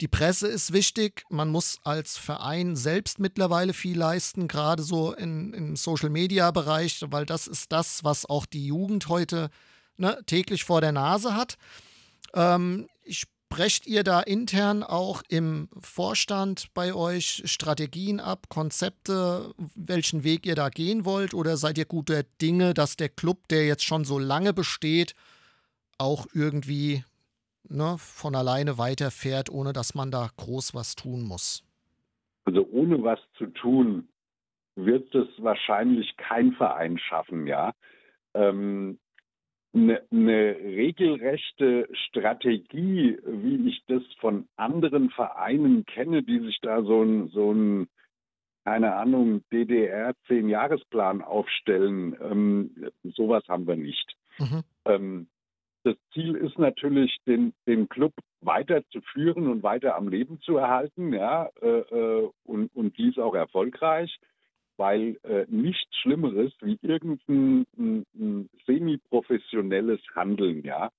Die 0.00 0.06
Presse 0.06 0.46
ist 0.46 0.72
wichtig. 0.72 1.24
Man 1.28 1.48
muss 1.48 1.78
als 1.82 2.16
Verein 2.16 2.76
selbst 2.76 3.18
mittlerweile 3.18 3.72
viel 3.74 3.98
leisten, 3.98 4.46
gerade 4.46 4.84
so 4.84 5.12
in, 5.12 5.52
im 5.52 5.74
Social-Media-Bereich, 5.74 7.04
weil 7.08 7.26
das 7.26 7.48
ist 7.48 7.72
das, 7.72 8.04
was 8.04 8.26
auch 8.26 8.46
die 8.46 8.64
Jugend 8.64 9.08
heute 9.08 9.50
ne, 9.96 10.16
täglich 10.26 10.62
vor 10.62 10.80
der 10.80 10.92
Nase 10.92 11.34
hat. 11.34 11.56
Ähm, 12.32 12.88
ich 13.02 13.24
Brecht 13.48 13.86
ihr 13.86 14.04
da 14.04 14.20
intern 14.20 14.82
auch 14.82 15.22
im 15.28 15.68
Vorstand 15.80 16.68
bei 16.74 16.94
euch 16.94 17.42
Strategien 17.46 18.20
ab, 18.20 18.48
Konzepte, 18.50 19.54
welchen 19.74 20.22
Weg 20.22 20.44
ihr 20.44 20.54
da 20.54 20.68
gehen 20.68 21.04
wollt? 21.04 21.32
Oder 21.32 21.56
seid 21.56 21.78
ihr 21.78 21.86
guter 21.86 22.22
Dinge, 22.42 22.74
dass 22.74 22.96
der 22.96 23.08
Club, 23.08 23.48
der 23.48 23.66
jetzt 23.66 23.84
schon 23.84 24.04
so 24.04 24.18
lange 24.18 24.52
besteht, 24.52 25.14
auch 25.96 26.26
irgendwie 26.34 27.04
ne, 27.68 27.96
von 27.98 28.34
alleine 28.34 28.76
weiterfährt, 28.76 29.50
ohne 29.50 29.72
dass 29.72 29.94
man 29.94 30.10
da 30.10 30.28
groß 30.36 30.74
was 30.74 30.94
tun 30.94 31.22
muss? 31.22 31.64
Also 32.44 32.66
ohne 32.70 33.02
was 33.02 33.20
zu 33.36 33.46
tun, 33.46 34.08
wird 34.76 35.14
es 35.14 35.28
wahrscheinlich 35.38 36.16
kein 36.16 36.52
Verein 36.52 36.98
schaffen, 36.98 37.46
ja. 37.46 37.72
Ähm, 38.34 38.98
eine, 39.74 40.02
eine 40.10 40.56
regelrechte 40.56 41.88
Strategie, 41.92 43.18
wie 43.24 43.68
ich 43.68 43.82
das 43.86 44.02
von 44.20 44.48
anderen 44.56 45.10
Vereinen 45.10 45.84
kenne, 45.84 46.22
die 46.22 46.40
sich 46.40 46.58
da 46.60 46.82
so 46.82 47.02
ein, 47.02 47.28
so 47.28 47.52
ein 47.52 47.88
keine 48.64 48.96
Ahnung, 48.96 49.42
DDR-Zehn-Jahresplan 49.50 51.22
aufstellen. 51.22 52.14
Ähm, 52.20 52.90
sowas 53.02 53.42
haben 53.48 53.66
wir 53.66 53.76
nicht. 53.76 54.14
Mhm. 54.38 54.62
Ähm, 54.84 55.28
das 55.84 55.96
Ziel 56.12 56.34
ist 56.34 56.58
natürlich, 56.58 57.16
den, 57.26 57.54
den 57.66 57.88
Club 57.88 58.12
weiter 58.42 58.82
zu 58.90 59.00
führen 59.00 59.48
und 59.48 59.62
weiter 59.62 59.96
am 59.96 60.08
Leben 60.08 60.38
zu 60.42 60.58
erhalten, 60.58 61.14
ja, 61.14 61.48
äh, 61.62 61.66
äh 61.66 62.30
und, 62.44 62.74
und 62.74 62.98
dies 62.98 63.16
auch 63.16 63.34
erfolgreich 63.34 64.18
weil 64.78 65.18
äh, 65.24 65.44
nichts 65.48 65.94
Schlimmeres 65.96 66.52
wie 66.62 66.78
irgendein 66.80 67.66
semi-professionelles 68.66 70.00
Handeln, 70.14 70.64
ja. 70.64 70.90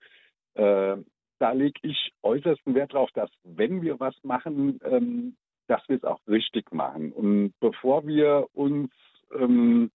Äh, 0.53 0.97
da 1.39 1.51
lege 1.53 1.79
ich 1.83 2.11
äußersten 2.21 2.75
Wert 2.75 2.93
darauf, 2.93 3.09
dass 3.11 3.31
wenn 3.43 3.81
wir 3.81 3.99
was 3.99 4.15
machen, 4.23 4.79
ähm, 4.83 5.35
dass 5.67 5.81
wir 5.87 5.95
es 5.95 6.03
auch 6.03 6.19
richtig 6.27 6.71
machen. 6.73 7.13
Und 7.13 7.53
bevor 7.61 8.05
wir 8.05 8.47
uns 8.53 8.91
ähm, 9.33 9.89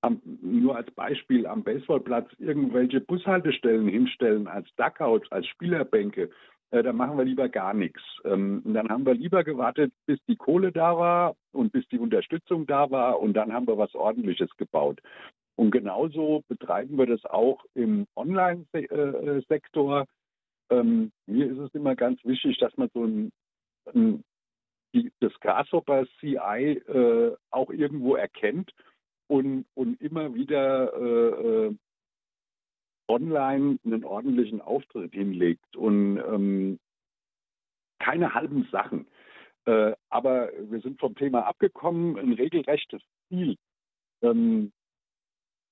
am, 0.00 0.22
nur 0.24 0.76
als 0.76 0.90
Beispiel 0.92 1.46
am 1.46 1.62
Baseballplatz 1.62 2.30
irgendwelche 2.38 3.00
Bushaltestellen 3.00 3.88
hinstellen 3.88 4.48
als 4.48 4.68
Duckouts, 4.76 5.30
als 5.30 5.46
Spielerbänke, 5.48 6.30
äh, 6.70 6.82
dann 6.82 6.96
machen 6.96 7.18
wir 7.18 7.24
lieber 7.24 7.48
gar 7.48 7.74
nichts. 7.74 8.00
Ähm, 8.24 8.62
dann 8.64 8.88
haben 8.88 9.06
wir 9.06 9.14
lieber 9.14 9.44
gewartet, 9.44 9.92
bis 10.06 10.18
die 10.28 10.36
Kohle 10.36 10.72
da 10.72 10.96
war 10.96 11.36
und 11.52 11.72
bis 11.72 11.86
die 11.88 11.98
Unterstützung 11.98 12.66
da 12.66 12.90
war 12.90 13.20
und 13.20 13.34
dann 13.34 13.52
haben 13.52 13.66
wir 13.66 13.78
was 13.78 13.94
Ordentliches 13.94 14.50
gebaut. 14.56 15.00
Und 15.56 15.72
genauso 15.72 16.42
betreiben 16.48 16.96
wir 16.96 17.06
das 17.06 17.24
auch 17.24 17.64
im 17.74 18.06
Online-Sektor. 18.16 20.06
Ähm, 20.70 21.12
mir 21.26 21.50
ist 21.50 21.58
es 21.58 21.74
immer 21.74 21.96
ganz 21.96 22.24
wichtig, 22.24 22.56
dass 22.58 22.76
man 22.76 22.88
so 22.94 23.04
ein, 23.04 23.30
ein 23.92 24.24
die, 24.94 25.12
das 25.20 25.32
Grasshopper 25.40 26.06
CI 26.18 26.82
äh, 26.88 27.36
auch 27.50 27.70
irgendwo 27.70 28.16
erkennt 28.16 28.72
und, 29.28 29.66
und 29.74 30.00
immer 30.00 30.34
wieder 30.34 30.92
äh, 30.94 31.66
äh 31.66 31.74
online 33.10 33.78
einen 33.84 34.04
ordentlichen 34.04 34.60
Auftritt 34.60 35.12
hinlegt 35.12 35.76
und 35.76 36.18
ähm, 36.18 36.78
keine 37.98 38.34
halben 38.34 38.68
Sachen. 38.70 39.06
Äh, 39.66 39.92
aber 40.08 40.50
wir 40.58 40.80
sind 40.80 40.98
vom 41.00 41.14
Thema 41.14 41.46
abgekommen, 41.46 42.18
ein 42.18 42.32
regelrechtes 42.32 43.02
Ziel. 43.28 43.56
Ähm, 44.22 44.72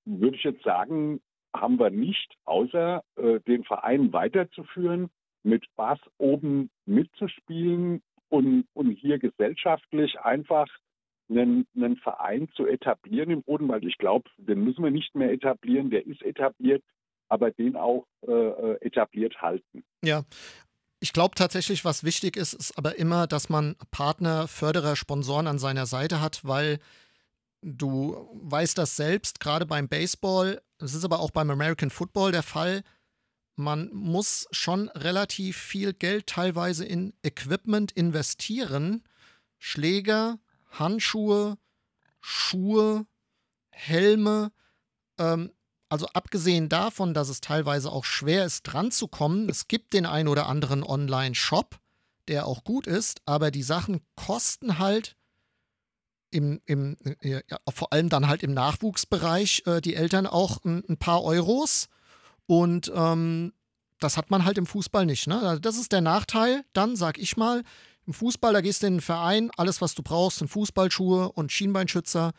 würde 0.04 0.36
ich 0.36 0.44
jetzt 0.44 0.62
sagen, 0.62 1.20
haben 1.54 1.78
wir 1.78 1.90
nicht, 1.90 2.34
außer 2.44 3.02
äh, 3.16 3.40
den 3.40 3.64
Verein 3.64 4.12
weiterzuführen, 4.12 5.10
mit 5.42 5.64
Bass 5.76 6.00
oben 6.18 6.70
mitzuspielen 6.84 8.02
und, 8.28 8.66
und 8.74 8.90
hier 8.90 9.18
gesellschaftlich 9.18 10.18
einfach 10.20 10.66
einen, 11.30 11.66
einen 11.76 11.96
Verein 11.96 12.48
zu 12.54 12.66
etablieren 12.66 13.30
im 13.30 13.42
Boden, 13.42 13.68
weil 13.68 13.86
ich 13.86 13.98
glaube, 13.98 14.28
den 14.38 14.64
müssen 14.64 14.82
wir 14.82 14.90
nicht 14.90 15.14
mehr 15.14 15.32
etablieren, 15.32 15.90
der 15.90 16.06
ist 16.06 16.22
etabliert 16.22 16.82
aber 17.28 17.50
den 17.50 17.76
auch 17.76 18.06
äh, 18.26 18.32
äh, 18.32 18.78
etabliert 18.80 19.40
halten. 19.40 19.84
Ja, 20.04 20.24
Ich 21.00 21.12
glaube 21.12 21.34
tatsächlich, 21.36 21.84
was 21.84 22.02
wichtig 22.02 22.36
ist, 22.36 22.54
ist 22.54 22.76
aber 22.76 22.98
immer, 22.98 23.26
dass 23.26 23.48
man 23.48 23.76
Partner, 23.90 24.48
Förderer, 24.48 24.96
Sponsoren 24.96 25.46
an 25.46 25.58
seiner 25.58 25.86
Seite 25.86 26.20
hat, 26.20 26.44
weil 26.44 26.80
du 27.62 28.28
weißt 28.42 28.76
das 28.78 28.96
selbst, 28.96 29.40
gerade 29.40 29.66
beim 29.66 29.88
Baseball, 29.88 30.60
es 30.78 30.94
ist 30.94 31.04
aber 31.04 31.20
auch 31.20 31.30
beim 31.30 31.50
American 31.50 31.90
Football 31.90 32.32
der 32.32 32.42
Fall, 32.42 32.82
man 33.56 33.90
muss 33.92 34.46
schon 34.52 34.88
relativ 34.90 35.56
viel 35.56 35.92
Geld 35.92 36.28
teilweise 36.28 36.84
in 36.84 37.12
Equipment 37.22 37.90
investieren. 37.92 39.02
Schläger, 39.58 40.38
Handschuhe, 40.70 41.58
Schuhe, 42.20 43.06
Helme. 43.70 44.52
Ähm, 45.18 45.50
also 45.88 46.06
abgesehen 46.08 46.68
davon, 46.68 47.14
dass 47.14 47.28
es 47.28 47.40
teilweise 47.40 47.90
auch 47.90 48.04
schwer 48.04 48.44
ist, 48.44 48.62
dran 48.62 48.90
zu 48.90 49.08
kommen, 49.08 49.48
es 49.48 49.68
gibt 49.68 49.92
den 49.92 50.06
ein 50.06 50.28
oder 50.28 50.46
anderen 50.46 50.82
Online-Shop, 50.82 51.78
der 52.28 52.46
auch 52.46 52.64
gut 52.64 52.86
ist, 52.86 53.22
aber 53.24 53.50
die 53.50 53.62
Sachen 53.62 54.00
kosten 54.14 54.78
halt 54.78 55.16
im, 56.30 56.60
im 56.66 56.96
ja, 57.22 57.40
vor 57.72 57.92
allem 57.92 58.08
dann 58.10 58.28
halt 58.28 58.42
im 58.42 58.52
Nachwuchsbereich 58.52 59.62
äh, 59.66 59.80
die 59.80 59.94
Eltern 59.94 60.26
auch 60.26 60.62
ein, 60.64 60.84
ein 60.88 60.98
paar 60.98 61.24
Euros. 61.24 61.88
Und 62.46 62.92
ähm, 62.94 63.52
das 63.98 64.16
hat 64.16 64.30
man 64.30 64.44
halt 64.44 64.58
im 64.58 64.66
Fußball 64.66 65.06
nicht. 65.06 65.26
Ne? 65.26 65.40
Also 65.40 65.60
das 65.60 65.78
ist 65.78 65.92
der 65.92 66.02
Nachteil. 66.02 66.64
Dann 66.72 66.96
sag 66.96 67.18
ich 67.18 67.36
mal, 67.36 67.62
im 68.06 68.12
Fußball, 68.12 68.52
da 68.52 68.60
gehst 68.60 68.82
du 68.82 68.86
in 68.86 68.94
den 68.94 69.00
Verein, 69.00 69.50
alles, 69.56 69.80
was 69.80 69.94
du 69.94 70.02
brauchst, 70.02 70.38
sind 70.38 70.48
Fußballschuhe 70.48 71.32
und 71.32 71.52
Schienbeinschützer. 71.52 72.32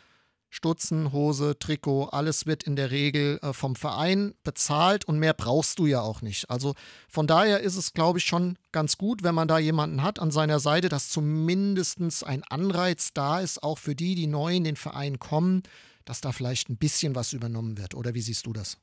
Stutzen, 0.49 1.11
Hose, 1.11 1.57
Trikot, 1.59 2.05
alles 2.05 2.45
wird 2.45 2.63
in 2.63 2.75
der 2.75 2.91
Regel 2.91 3.39
äh, 3.41 3.53
vom 3.53 3.75
Verein 3.75 4.33
bezahlt 4.43 5.05
und 5.05 5.19
mehr 5.19 5.33
brauchst 5.33 5.79
du 5.79 5.85
ja 5.85 6.01
auch 6.01 6.21
nicht. 6.21 6.49
Also 6.49 6.73
von 7.07 7.27
daher 7.27 7.61
ist 7.61 7.75
es, 7.75 7.93
glaube 7.93 8.19
ich, 8.19 8.25
schon 8.25 8.57
ganz 8.71 8.97
gut, 8.97 9.23
wenn 9.23 9.35
man 9.35 9.47
da 9.47 9.59
jemanden 9.59 10.01
hat 10.01 10.19
an 10.19 10.31
seiner 10.31 10.59
Seite, 10.59 10.89
dass 10.89 11.09
zumindest 11.09 12.25
ein 12.25 12.43
Anreiz 12.49 13.13
da 13.13 13.39
ist, 13.39 13.61
auch 13.63 13.77
für 13.77 13.95
die, 13.95 14.15
die 14.15 14.27
neu 14.27 14.55
in 14.55 14.63
den 14.63 14.75
Verein 14.75 15.19
kommen, 15.19 15.63
dass 16.05 16.21
da 16.21 16.31
vielleicht 16.31 16.69
ein 16.69 16.77
bisschen 16.77 17.13
was 17.15 17.33
übernommen 17.33 17.77
wird. 17.77 17.93
Oder 17.93 18.13
wie 18.15 18.21
siehst 18.21 18.45
du 18.45 18.53
das? 18.53 18.77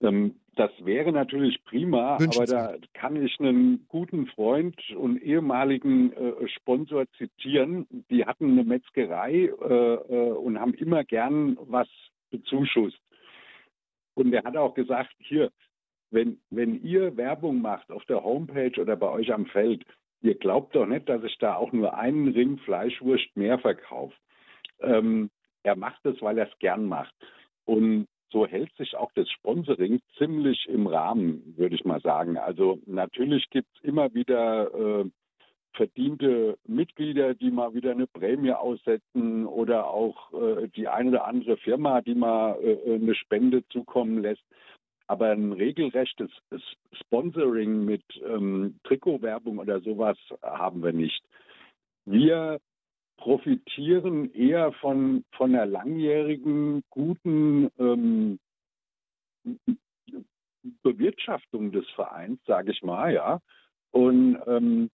Ähm, 0.00 0.36
das 0.56 0.70
wäre 0.78 1.12
natürlich 1.12 1.62
prima, 1.64 2.14
aber 2.14 2.46
da 2.46 2.76
kann 2.94 3.22
ich 3.22 3.38
einen 3.38 3.86
guten 3.88 4.26
Freund 4.26 4.74
und 4.96 5.22
ehemaligen 5.22 6.12
äh, 6.14 6.48
Sponsor 6.48 7.04
zitieren. 7.18 7.86
Die 8.10 8.24
hatten 8.24 8.52
eine 8.52 8.64
Metzgerei 8.64 9.50
äh, 9.60 9.74
äh, 9.74 10.30
und 10.32 10.58
haben 10.58 10.72
immer 10.72 11.04
gern 11.04 11.58
was 11.60 11.88
bezuschusst. 12.30 12.98
Und 14.14 14.30
der 14.30 14.44
hat 14.44 14.56
auch 14.56 14.72
gesagt, 14.72 15.14
hier, 15.18 15.50
wenn, 16.10 16.40
wenn 16.48 16.82
ihr 16.82 17.14
Werbung 17.18 17.60
macht 17.60 17.90
auf 17.90 18.06
der 18.06 18.24
Homepage 18.24 18.80
oder 18.80 18.96
bei 18.96 19.10
euch 19.10 19.32
am 19.34 19.44
Feld, 19.44 19.84
ihr 20.22 20.36
glaubt 20.36 20.74
doch 20.74 20.86
nicht, 20.86 21.06
dass 21.06 21.22
ich 21.22 21.36
da 21.36 21.56
auch 21.56 21.72
nur 21.72 21.98
einen 21.98 22.28
Ring 22.28 22.56
Fleischwurst 22.58 23.36
mehr 23.36 23.58
verkaufe. 23.58 24.14
Ähm, 24.80 25.28
er 25.64 25.76
macht 25.76 26.06
es, 26.06 26.22
weil 26.22 26.38
er 26.38 26.50
es 26.50 26.58
gern 26.60 26.86
macht. 26.86 27.14
Und 27.66 28.06
so 28.36 28.46
hält 28.46 28.70
sich 28.76 28.94
auch 28.96 29.10
das 29.14 29.30
Sponsoring 29.30 30.02
ziemlich 30.18 30.68
im 30.68 30.86
Rahmen, 30.86 31.54
würde 31.56 31.74
ich 31.74 31.86
mal 31.86 32.02
sagen. 32.02 32.36
Also 32.36 32.78
natürlich 32.84 33.48
gibt 33.48 33.68
es 33.74 33.82
immer 33.82 34.12
wieder 34.12 34.74
äh, 34.74 35.04
verdiente 35.72 36.58
Mitglieder, 36.66 37.32
die 37.32 37.50
mal 37.50 37.72
wieder 37.72 37.92
eine 37.92 38.06
Prämie 38.06 38.52
aussetzen 38.52 39.46
oder 39.46 39.86
auch 39.86 40.34
äh, 40.34 40.68
die 40.68 40.86
eine 40.86 41.08
oder 41.08 41.26
andere 41.26 41.56
Firma, 41.56 42.02
die 42.02 42.14
mal 42.14 42.58
äh, 42.62 42.96
eine 42.96 43.14
Spende 43.14 43.66
zukommen 43.68 44.20
lässt. 44.20 44.44
Aber 45.06 45.30
ein 45.30 45.52
regelrechtes 45.52 46.30
Sponsoring 46.92 47.86
mit 47.86 48.04
ähm, 48.22 48.78
Trikotwerbung 48.84 49.60
oder 49.60 49.80
sowas 49.80 50.18
haben 50.42 50.82
wir 50.82 50.92
nicht. 50.92 51.22
Wir 52.04 52.58
profitieren 53.16 54.32
eher 54.34 54.72
von, 54.72 55.24
von 55.32 55.54
einer 55.54 55.66
langjährigen, 55.66 56.82
guten 56.90 57.70
ähm, 57.78 58.38
Bewirtschaftung 60.82 61.72
des 61.72 61.88
Vereins, 61.90 62.40
sage 62.46 62.72
ich 62.72 62.82
mal, 62.82 63.12
ja. 63.12 63.40
Und 63.92 64.38
ähm, 64.46 64.90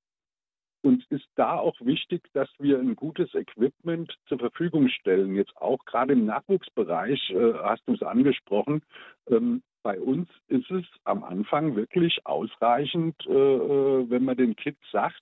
uns 0.83 1.05
ist 1.11 1.29
da 1.37 1.59
auch 1.59 1.81
wichtig, 1.81 2.23
dass 2.33 2.49
wir 2.59 2.79
ein 2.79 2.97
gutes 2.97 3.35
Equipment 3.35 4.17
zur 4.27 4.39
Verfügung 4.39 4.89
stellen. 4.89 5.37
Jetzt 5.37 5.57
auch 5.57 5.85
gerade 5.85 6.13
im 6.13 6.27
Nachwuchsbereich, 6.27 7.31
äh, 7.31 7.55
hast 7.55 7.83
du 7.87 7.95
es 7.95 8.03
angesprochen. 8.03 8.83
Ähm, 9.29 9.63
bei 9.83 9.99
uns 10.01 10.29
ist 10.49 10.71
es 10.71 10.85
am 11.05 11.25
Anfang 11.25 11.77
wirklich 11.77 12.25
ausreichend, 12.25 13.17
äh, 13.27 13.33
äh 13.33 14.11
wenn 14.11 14.25
man 14.25 14.37
den 14.37 14.57
Kids 14.57 14.79
sagt, 14.91 15.21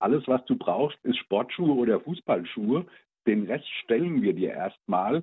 alles, 0.00 0.26
was 0.26 0.44
du 0.46 0.56
brauchst, 0.56 0.98
ist 1.04 1.18
Sportschuhe 1.18 1.74
oder 1.74 2.00
Fußballschuhe. 2.00 2.86
Den 3.26 3.46
Rest 3.46 3.68
stellen 3.84 4.22
wir 4.22 4.32
dir 4.32 4.50
erstmal. 4.50 5.22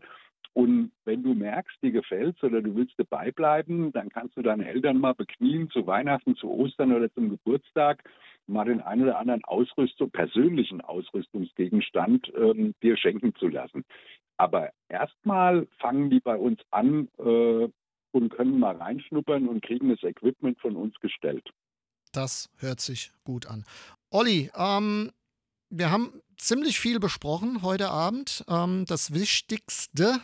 Und 0.54 0.92
wenn 1.06 1.22
du 1.22 1.36
merkst, 1.36 1.78
dir 1.84 1.92
gefällt's 1.92 2.42
oder 2.42 2.62
du 2.62 2.76
willst 2.76 2.96
dabei 2.98 3.32
bleiben, 3.32 3.92
dann 3.92 4.10
kannst 4.10 4.38
du 4.38 4.42
deine 4.42 4.68
Eltern 4.68 4.98
mal 4.98 5.14
beknien 5.14 5.70
zu 5.70 5.86
Weihnachten, 5.86 6.36
zu 6.36 6.50
Ostern 6.50 6.94
oder 6.94 7.14
zum 7.14 7.30
Geburtstag, 7.30 8.04
mal 8.48 8.66
den 8.66 8.82
einen 8.82 9.04
oder 9.04 9.20
anderen 9.20 9.44
Ausrüstung, 9.44 10.10
persönlichen 10.10 10.82
Ausrüstungsgegenstand 10.82 12.32
ähm, 12.36 12.74
dir 12.82 12.98
schenken 12.98 13.36
zu 13.36 13.50
lassen. 13.50 13.84
Aber 14.38 14.72
erstmal 14.90 15.68
fangen 15.80 16.10
die 16.10 16.22
bei 16.22 16.38
uns 16.38 16.60
an 16.72 17.08
äh, 17.20 17.68
und 18.12 18.30
können 18.30 18.60
mal 18.60 18.78
reinschnuppern 18.78 19.48
und 19.48 19.62
kriegen 19.62 19.90
das 19.90 20.02
Equipment 20.02 20.60
von 20.60 20.76
uns 20.76 21.00
gestellt. 21.00 21.48
Das 22.14 22.50
hört 22.58 22.80
sich 22.80 23.12
gut 23.26 23.48
an. 23.48 23.64
Olli, 24.10 24.50
ähm, 24.56 25.12
wir 25.70 25.92
haben 25.92 26.22
ziemlich 26.38 26.80
viel 26.80 27.00
besprochen 27.00 27.62
heute 27.62 27.90
Abend. 27.90 28.46
Ähm, 28.48 28.86
das 28.86 29.14
Wichtigste, 29.14 30.22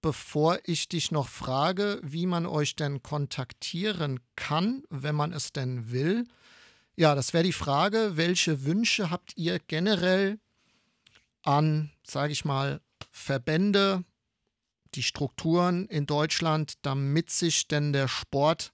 bevor 0.00 0.60
ich 0.64 0.88
dich 0.88 1.10
noch 1.10 1.28
frage, 1.28 2.00
wie 2.04 2.26
man 2.26 2.46
euch 2.46 2.76
denn 2.76 3.02
kontaktieren 3.02 4.20
kann, 4.36 4.84
wenn 4.90 5.16
man 5.16 5.32
es 5.32 5.52
denn 5.52 5.90
will. 5.90 6.24
Ja, 6.94 7.16
das 7.16 7.32
wäre 7.32 7.42
die 7.42 7.52
Frage, 7.52 8.12
welche 8.14 8.64
Wünsche 8.64 9.10
habt 9.10 9.36
ihr 9.36 9.58
generell 9.58 10.38
an, 11.42 11.90
sage 12.04 12.32
ich 12.32 12.44
mal, 12.44 12.80
Verbände, 13.10 14.04
die 14.94 15.02
Strukturen 15.02 15.86
in 15.86 16.06
Deutschland, 16.06 16.74
damit 16.82 17.30
sich 17.30 17.66
denn 17.66 17.92
der 17.92 18.06
Sport 18.06 18.72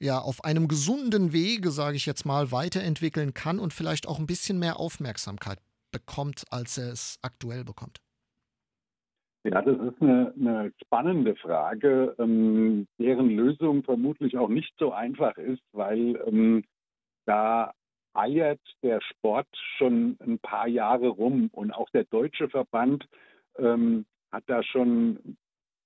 ja 0.00 0.18
auf 0.18 0.44
einem 0.44 0.68
gesunden 0.68 1.32
Wege, 1.32 1.70
sage 1.70 1.96
ich 1.96 2.06
jetzt 2.06 2.24
mal, 2.24 2.52
weiterentwickeln 2.52 3.34
kann 3.34 3.58
und 3.58 3.72
vielleicht 3.72 4.08
auch 4.08 4.18
ein 4.18 4.26
bisschen 4.26 4.58
mehr 4.58 4.78
Aufmerksamkeit 4.78 5.58
bekommt, 5.92 6.44
als 6.50 6.78
er 6.78 6.92
es 6.92 7.18
aktuell 7.22 7.64
bekommt? 7.64 7.98
Ja, 9.44 9.60
das 9.60 9.76
ist 9.78 10.00
eine, 10.00 10.32
eine 10.40 10.72
spannende 10.82 11.36
Frage, 11.36 12.14
ähm, 12.18 12.86
deren 12.98 13.28
Lösung 13.28 13.84
vermutlich 13.84 14.38
auch 14.38 14.48
nicht 14.48 14.72
so 14.78 14.92
einfach 14.92 15.36
ist, 15.36 15.62
weil 15.72 16.18
ähm, 16.26 16.64
da 17.26 17.72
eiert 18.14 18.60
der 18.82 19.00
Sport 19.02 19.48
schon 19.76 20.16
ein 20.20 20.38
paar 20.38 20.66
Jahre 20.66 21.08
rum 21.08 21.48
und 21.52 21.72
auch 21.72 21.90
der 21.90 22.04
deutsche 22.04 22.48
Verband 22.48 23.06
ähm, 23.58 24.06
hat 24.32 24.44
da 24.46 24.62
schon 24.62 25.36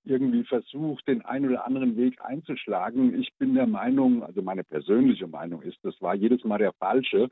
irgendwie 0.09 0.43
versucht, 0.43 1.07
den 1.07 1.23
einen 1.23 1.49
oder 1.49 1.65
anderen 1.65 1.95
Weg 1.95 2.19
einzuschlagen. 2.21 3.19
Ich 3.19 3.33
bin 3.37 3.53
der 3.53 3.67
Meinung, 3.67 4.23
also 4.23 4.41
meine 4.41 4.63
persönliche 4.63 5.27
Meinung 5.27 5.61
ist, 5.61 5.77
das 5.83 5.99
war 6.01 6.15
jedes 6.15 6.43
Mal 6.43 6.57
der 6.57 6.73
falsche. 6.73 7.29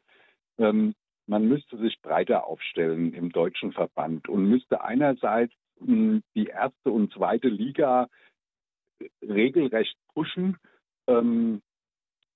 Ähm, 0.58 0.94
man 1.28 1.48
müsste 1.48 1.78
sich 1.78 2.02
breiter 2.02 2.46
aufstellen 2.46 3.14
im 3.14 3.32
deutschen 3.32 3.74
Verband 3.74 4.30
und 4.30 4.50
müsste 4.50 4.82
einerseits 4.84 5.54
mh, 5.80 5.88
hm, 5.88 6.24
die 6.36 6.46
erste 6.46 6.92
und 6.92 7.12
zweite 7.14 7.50
Liga 7.50 8.08
regelrecht 9.22 9.98
pushen 10.14 10.58
ähm, 11.08 11.62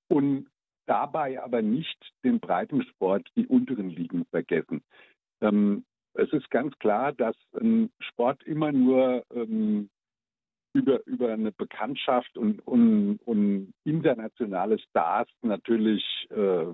und 0.08 0.48
dabei 0.86 1.42
aber 1.42 1.62
nicht 1.62 1.98
den 2.24 2.40
Breitensport, 2.40 3.28
die 3.36 3.48
unteren 3.48 3.90
Ligen 3.90 4.26
vergessen. 4.26 4.84
Ähm, 5.40 5.86
es 6.14 6.32
ist 6.34 6.50
ganz 6.50 6.78
klar, 6.80 7.14
dass 7.14 7.36
ein 7.60 7.90
Sport 8.00 8.44
immer 8.44 8.72
nur 8.72 9.24
ähm, 9.34 9.90
über, 10.74 11.06
über 11.06 11.34
eine 11.34 11.52
Bekanntschaft 11.52 12.38
und, 12.38 12.60
und, 12.68 13.20
und 13.26 13.74
internationale 13.84 14.80
Stars 14.80 15.28
natürlich 15.42 16.04
äh, 16.30 16.66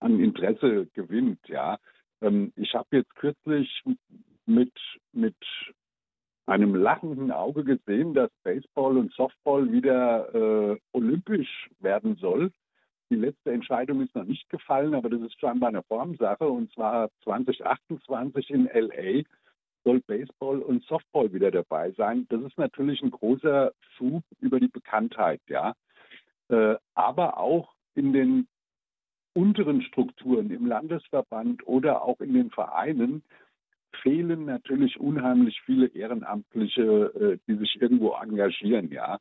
an 0.00 0.20
Interesse 0.20 0.86
gewinnt. 0.92 1.40
Ja, 1.48 1.78
ähm, 2.20 2.52
ich 2.56 2.74
habe 2.74 2.96
jetzt 2.96 3.14
kürzlich 3.16 3.82
mit 4.46 4.72
mit 5.12 5.36
einem 6.46 6.74
lachenden 6.74 7.30
Auge 7.30 7.64
gesehen, 7.64 8.14
dass 8.14 8.30
Baseball 8.42 8.98
und 8.98 9.12
Softball 9.12 9.70
wieder 9.72 10.34
äh, 10.34 10.78
olympisch 10.92 11.70
werden 11.80 12.16
soll. 12.16 12.52
Die 13.10 13.16
letzte 13.16 13.52
Entscheidung 13.52 14.02
ist 14.02 14.14
noch 14.14 14.24
nicht 14.24 14.48
gefallen, 14.50 14.94
aber 14.94 15.08
das 15.08 15.22
ist 15.22 15.38
scheinbar 15.38 15.70
eine 15.70 15.82
Formsache 15.84 16.48
und 16.48 16.72
zwar 16.72 17.10
2028 17.22 18.50
in 18.50 18.66
LA 18.66 19.22
soll 19.84 20.00
Baseball 20.00 20.60
und 20.60 20.82
Softball 20.84 21.32
wieder 21.32 21.50
dabei 21.50 21.92
sein. 21.92 22.26
Das 22.30 22.42
ist 22.42 22.58
natürlich 22.58 23.02
ein 23.02 23.10
großer 23.10 23.72
Schub 23.96 24.22
über 24.40 24.58
die 24.58 24.68
Bekanntheit, 24.68 25.40
ja. 25.48 25.74
Äh, 26.48 26.76
aber 26.94 27.38
auch 27.38 27.74
in 27.94 28.12
den 28.12 28.48
unteren 29.34 29.82
Strukturen 29.82 30.50
im 30.50 30.66
Landesverband 30.66 31.66
oder 31.66 32.02
auch 32.02 32.20
in 32.20 32.34
den 32.34 32.50
Vereinen 32.50 33.22
fehlen 34.02 34.44
natürlich 34.44 34.98
unheimlich 34.98 35.60
viele 35.64 35.86
Ehrenamtliche, 35.86 36.82
äh, 36.82 37.38
die 37.46 37.56
sich 37.56 37.80
irgendwo 37.80 38.12
engagieren. 38.12 38.90
Ja, 38.90 39.18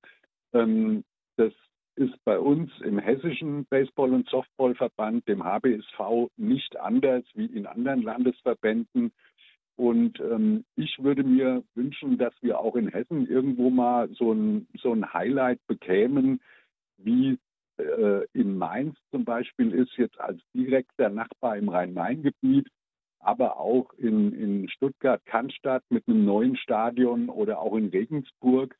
ähm, 0.53 1.03
das 1.37 1.53
ist 1.95 2.15
bei 2.25 2.39
uns 2.39 2.71
im 2.81 2.97
hessischen 2.97 3.65
Baseball- 3.65 4.13
und 4.13 4.27
Softballverband, 4.27 5.27
dem 5.27 5.43
HBSV, 5.43 6.29
nicht 6.37 6.75
anders 6.77 7.23
wie 7.35 7.45
in 7.45 7.67
anderen 7.67 8.01
Landesverbänden. 8.01 9.11
Und 9.75 10.19
ähm, 10.19 10.65
ich 10.75 10.97
würde 10.99 11.23
mir 11.23 11.63
wünschen, 11.73 12.17
dass 12.17 12.33
wir 12.41 12.59
auch 12.59 12.75
in 12.75 12.89
Hessen 12.89 13.27
irgendwo 13.27 13.69
mal 13.69 14.09
so 14.13 14.31
ein, 14.31 14.67
so 14.79 14.93
ein 14.93 15.13
Highlight 15.13 15.65
bekämen, 15.67 16.41
wie 16.97 17.39
äh, 17.77 18.25
in 18.33 18.57
Mainz 18.57 18.95
zum 19.09 19.25
Beispiel 19.25 19.73
ist, 19.73 19.97
jetzt 19.97 20.19
als 20.19 20.39
direkter 20.53 21.09
Nachbar 21.09 21.57
im 21.57 21.69
Rhein-Main-Gebiet, 21.69 22.67
aber 23.19 23.59
auch 23.59 23.93
in, 23.93 24.33
in 24.33 24.69
Stuttgart-Cannstatt 24.69 25.83
mit 25.89 26.07
einem 26.07 26.25
neuen 26.25 26.55
Stadion 26.55 27.29
oder 27.29 27.59
auch 27.59 27.75
in 27.75 27.87
Regensburg. 27.87 28.75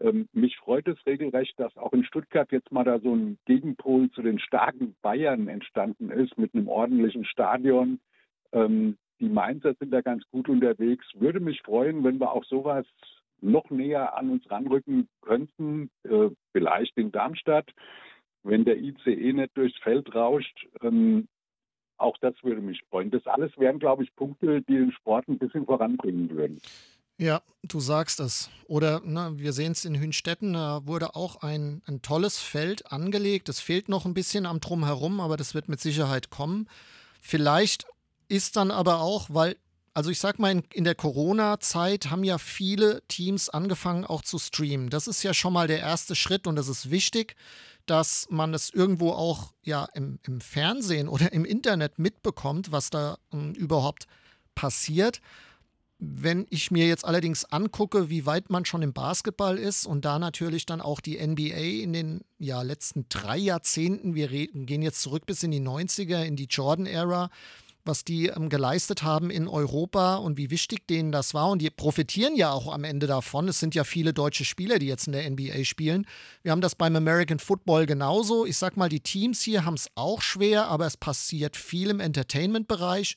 Ähm, 0.00 0.28
mich 0.32 0.56
freut 0.56 0.88
es 0.88 1.04
regelrecht, 1.04 1.58
dass 1.58 1.76
auch 1.76 1.92
in 1.92 2.04
Stuttgart 2.04 2.50
jetzt 2.52 2.72
mal 2.72 2.84
da 2.84 3.00
so 3.00 3.14
ein 3.14 3.38
Gegenpol 3.44 4.10
zu 4.12 4.22
den 4.22 4.38
starken 4.38 4.96
Bayern 5.02 5.48
entstanden 5.48 6.10
ist 6.10 6.38
mit 6.38 6.54
einem 6.54 6.68
ordentlichen 6.68 7.26
Stadion. 7.26 8.00
Ähm, 8.52 8.96
die 9.20 9.28
Mainzer 9.28 9.74
sind 9.78 9.90
da 9.92 10.00
ganz 10.00 10.24
gut 10.30 10.48
unterwegs. 10.48 11.06
Würde 11.14 11.40
mich 11.40 11.60
freuen, 11.62 12.04
wenn 12.04 12.18
wir 12.18 12.32
auch 12.32 12.44
sowas 12.44 12.86
noch 13.40 13.70
näher 13.70 14.16
an 14.16 14.30
uns 14.30 14.50
ranrücken 14.50 15.08
könnten, 15.22 15.90
äh, 16.04 16.30
vielleicht 16.52 16.96
in 16.96 17.12
Darmstadt, 17.12 17.70
wenn 18.42 18.64
der 18.64 18.78
ICE 18.78 19.32
nicht 19.32 19.56
durchs 19.56 19.78
Feld 19.78 20.14
rauscht. 20.14 20.66
Ähm, 20.82 21.28
auch 21.96 22.16
das 22.20 22.34
würde 22.42 22.60
mich 22.60 22.80
freuen. 22.90 23.10
Das 23.10 23.26
alles 23.26 23.56
wären, 23.58 23.78
glaube 23.78 24.04
ich, 24.04 24.14
Punkte, 24.14 24.62
die 24.62 24.74
den 24.74 24.92
Sport 24.92 25.28
ein 25.28 25.38
bisschen 25.38 25.66
voranbringen 25.66 26.30
würden. 26.30 26.60
Ja, 27.20 27.42
du 27.64 27.80
sagst 27.80 28.20
es. 28.20 28.48
Oder 28.68 29.00
ne, 29.04 29.32
wir 29.34 29.52
sehen 29.52 29.72
es 29.72 29.84
in 29.84 29.98
Hünstetten, 30.00 30.52
da 30.52 30.86
wurde 30.86 31.16
auch 31.16 31.42
ein, 31.42 31.82
ein 31.86 32.00
tolles 32.00 32.38
Feld 32.38 32.92
angelegt. 32.92 33.48
Es 33.48 33.60
fehlt 33.60 33.88
noch 33.88 34.06
ein 34.06 34.14
bisschen 34.14 34.46
am 34.46 34.60
Drumherum, 34.60 35.18
aber 35.18 35.36
das 35.36 35.52
wird 35.52 35.68
mit 35.68 35.80
Sicherheit 35.80 36.30
kommen. 36.30 36.68
Vielleicht 37.20 37.86
ist 38.28 38.56
dann 38.56 38.70
aber 38.70 39.00
auch, 39.00 39.26
weil, 39.30 39.56
also 39.94 40.10
ich 40.10 40.18
sag 40.18 40.38
mal, 40.38 40.52
in, 40.52 40.62
in 40.72 40.84
der 40.84 40.94
Corona-Zeit 40.94 42.10
haben 42.10 42.24
ja 42.24 42.38
viele 42.38 43.02
Teams 43.08 43.48
angefangen 43.48 44.04
auch 44.04 44.22
zu 44.22 44.38
streamen. 44.38 44.90
Das 44.90 45.06
ist 45.06 45.22
ja 45.22 45.34
schon 45.34 45.52
mal 45.52 45.66
der 45.66 45.80
erste 45.80 46.14
Schritt 46.14 46.46
und 46.46 46.56
das 46.56 46.68
ist 46.68 46.90
wichtig 46.90 47.36
dass 47.88 48.26
man 48.30 48.54
es 48.54 48.70
irgendwo 48.70 49.10
auch 49.10 49.52
ja 49.62 49.86
im, 49.94 50.18
im 50.22 50.40
Fernsehen 50.40 51.08
oder 51.08 51.32
im 51.32 51.44
Internet 51.44 51.98
mitbekommt, 51.98 52.72
was 52.72 52.90
da 52.90 53.18
ähm, 53.32 53.54
überhaupt 53.54 54.06
passiert. 54.54 55.20
Wenn 56.00 56.46
ich 56.50 56.70
mir 56.70 56.86
jetzt 56.86 57.04
allerdings 57.04 57.44
angucke, 57.44 58.08
wie 58.08 58.24
weit 58.24 58.50
man 58.50 58.64
schon 58.64 58.82
im 58.82 58.92
Basketball 58.92 59.58
ist 59.58 59.84
und 59.84 60.04
da 60.04 60.20
natürlich 60.20 60.64
dann 60.64 60.80
auch 60.80 61.00
die 61.00 61.18
NBA 61.18 61.82
in 61.82 61.92
den 61.92 62.20
ja, 62.38 62.62
letzten 62.62 63.06
drei 63.08 63.36
Jahrzehnten, 63.36 64.14
wir 64.14 64.30
reden, 64.30 64.66
gehen 64.66 64.82
jetzt 64.82 65.02
zurück 65.02 65.26
bis 65.26 65.42
in 65.42 65.50
die 65.50 65.60
90er, 65.60 66.22
in 66.22 66.36
die 66.36 66.44
Jordan-Ära, 66.44 67.30
was 67.88 68.04
die 68.04 68.26
ähm, 68.26 68.48
geleistet 68.48 69.02
haben 69.02 69.30
in 69.30 69.48
Europa 69.48 70.16
und 70.16 70.36
wie 70.36 70.50
wichtig 70.50 70.86
denen 70.86 71.10
das 71.10 71.34
war. 71.34 71.50
Und 71.50 71.60
die 71.60 71.70
profitieren 71.70 72.36
ja 72.36 72.52
auch 72.52 72.72
am 72.72 72.84
Ende 72.84 73.08
davon. 73.08 73.48
Es 73.48 73.58
sind 73.58 73.74
ja 73.74 73.82
viele 73.82 74.12
deutsche 74.12 74.44
Spieler, 74.44 74.78
die 74.78 74.86
jetzt 74.86 75.08
in 75.08 75.12
der 75.12 75.28
NBA 75.28 75.64
spielen. 75.64 76.06
Wir 76.42 76.52
haben 76.52 76.60
das 76.60 76.76
beim 76.76 76.94
American 76.94 77.40
Football 77.40 77.86
genauso. 77.86 78.46
Ich 78.46 78.56
sag 78.56 78.76
mal, 78.76 78.88
die 78.88 79.00
Teams 79.00 79.42
hier 79.42 79.64
haben 79.64 79.74
es 79.74 79.88
auch 79.96 80.22
schwer, 80.22 80.68
aber 80.68 80.86
es 80.86 80.96
passiert 80.96 81.56
viel 81.56 81.90
im 81.90 81.98
Entertainment-Bereich. 81.98 83.16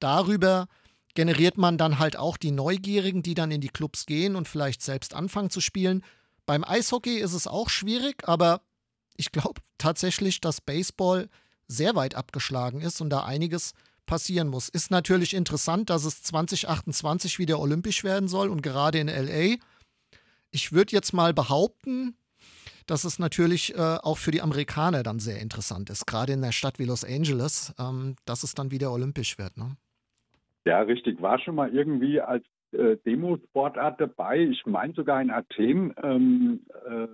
Darüber 0.00 0.66
generiert 1.14 1.56
man 1.56 1.78
dann 1.78 1.98
halt 1.98 2.16
auch 2.16 2.36
die 2.36 2.50
Neugierigen, 2.50 3.22
die 3.22 3.34
dann 3.34 3.50
in 3.50 3.60
die 3.60 3.68
Clubs 3.68 4.04
gehen 4.04 4.36
und 4.36 4.46
vielleicht 4.46 4.82
selbst 4.82 5.14
anfangen 5.14 5.50
zu 5.50 5.60
spielen. 5.60 6.04
Beim 6.44 6.64
Eishockey 6.64 7.18
ist 7.18 7.32
es 7.32 7.46
auch 7.46 7.70
schwierig, 7.70 8.28
aber 8.28 8.60
ich 9.16 9.32
glaube 9.32 9.60
tatsächlich, 9.78 10.40
dass 10.40 10.60
Baseball 10.60 11.28
sehr 11.66 11.94
weit 11.94 12.14
abgeschlagen 12.14 12.80
ist 12.80 13.00
und 13.00 13.10
da 13.10 13.24
einiges 13.24 13.74
passieren 14.08 14.48
muss. 14.48 14.68
Ist 14.68 14.90
natürlich 14.90 15.34
interessant, 15.34 15.90
dass 15.90 16.04
es 16.04 16.24
2028 16.24 17.38
wieder 17.38 17.60
olympisch 17.60 18.02
werden 18.02 18.28
soll 18.28 18.48
und 18.48 18.62
gerade 18.62 18.98
in 18.98 19.06
LA. 19.06 19.58
Ich 20.50 20.72
würde 20.72 20.92
jetzt 20.92 21.12
mal 21.12 21.32
behaupten, 21.32 22.16
dass 22.88 23.04
es 23.04 23.20
natürlich 23.20 23.76
äh, 23.76 23.98
auch 24.02 24.18
für 24.18 24.32
die 24.32 24.40
Amerikaner 24.40 25.04
dann 25.04 25.20
sehr 25.20 25.40
interessant 25.40 25.90
ist, 25.90 26.06
gerade 26.06 26.32
in 26.32 26.42
einer 26.42 26.52
Stadt 26.52 26.78
wie 26.78 26.86
Los 26.86 27.04
Angeles, 27.04 27.74
ähm, 27.78 28.16
dass 28.24 28.42
es 28.42 28.54
dann 28.54 28.70
wieder 28.72 28.90
olympisch 28.90 29.38
wird. 29.38 29.56
Ne? 29.56 29.76
Ja, 30.64 30.80
richtig. 30.80 31.20
War 31.22 31.38
schon 31.38 31.54
mal 31.54 31.72
irgendwie 31.72 32.20
als 32.20 32.44
äh, 32.72 32.96
Demosportart 33.06 34.00
dabei. 34.00 34.38
Ich 34.38 34.64
meine 34.66 34.94
sogar 34.94 35.20
in 35.20 35.30
Athen. 35.30 35.94
Ähm, 36.02 36.60
äh, 36.86 37.06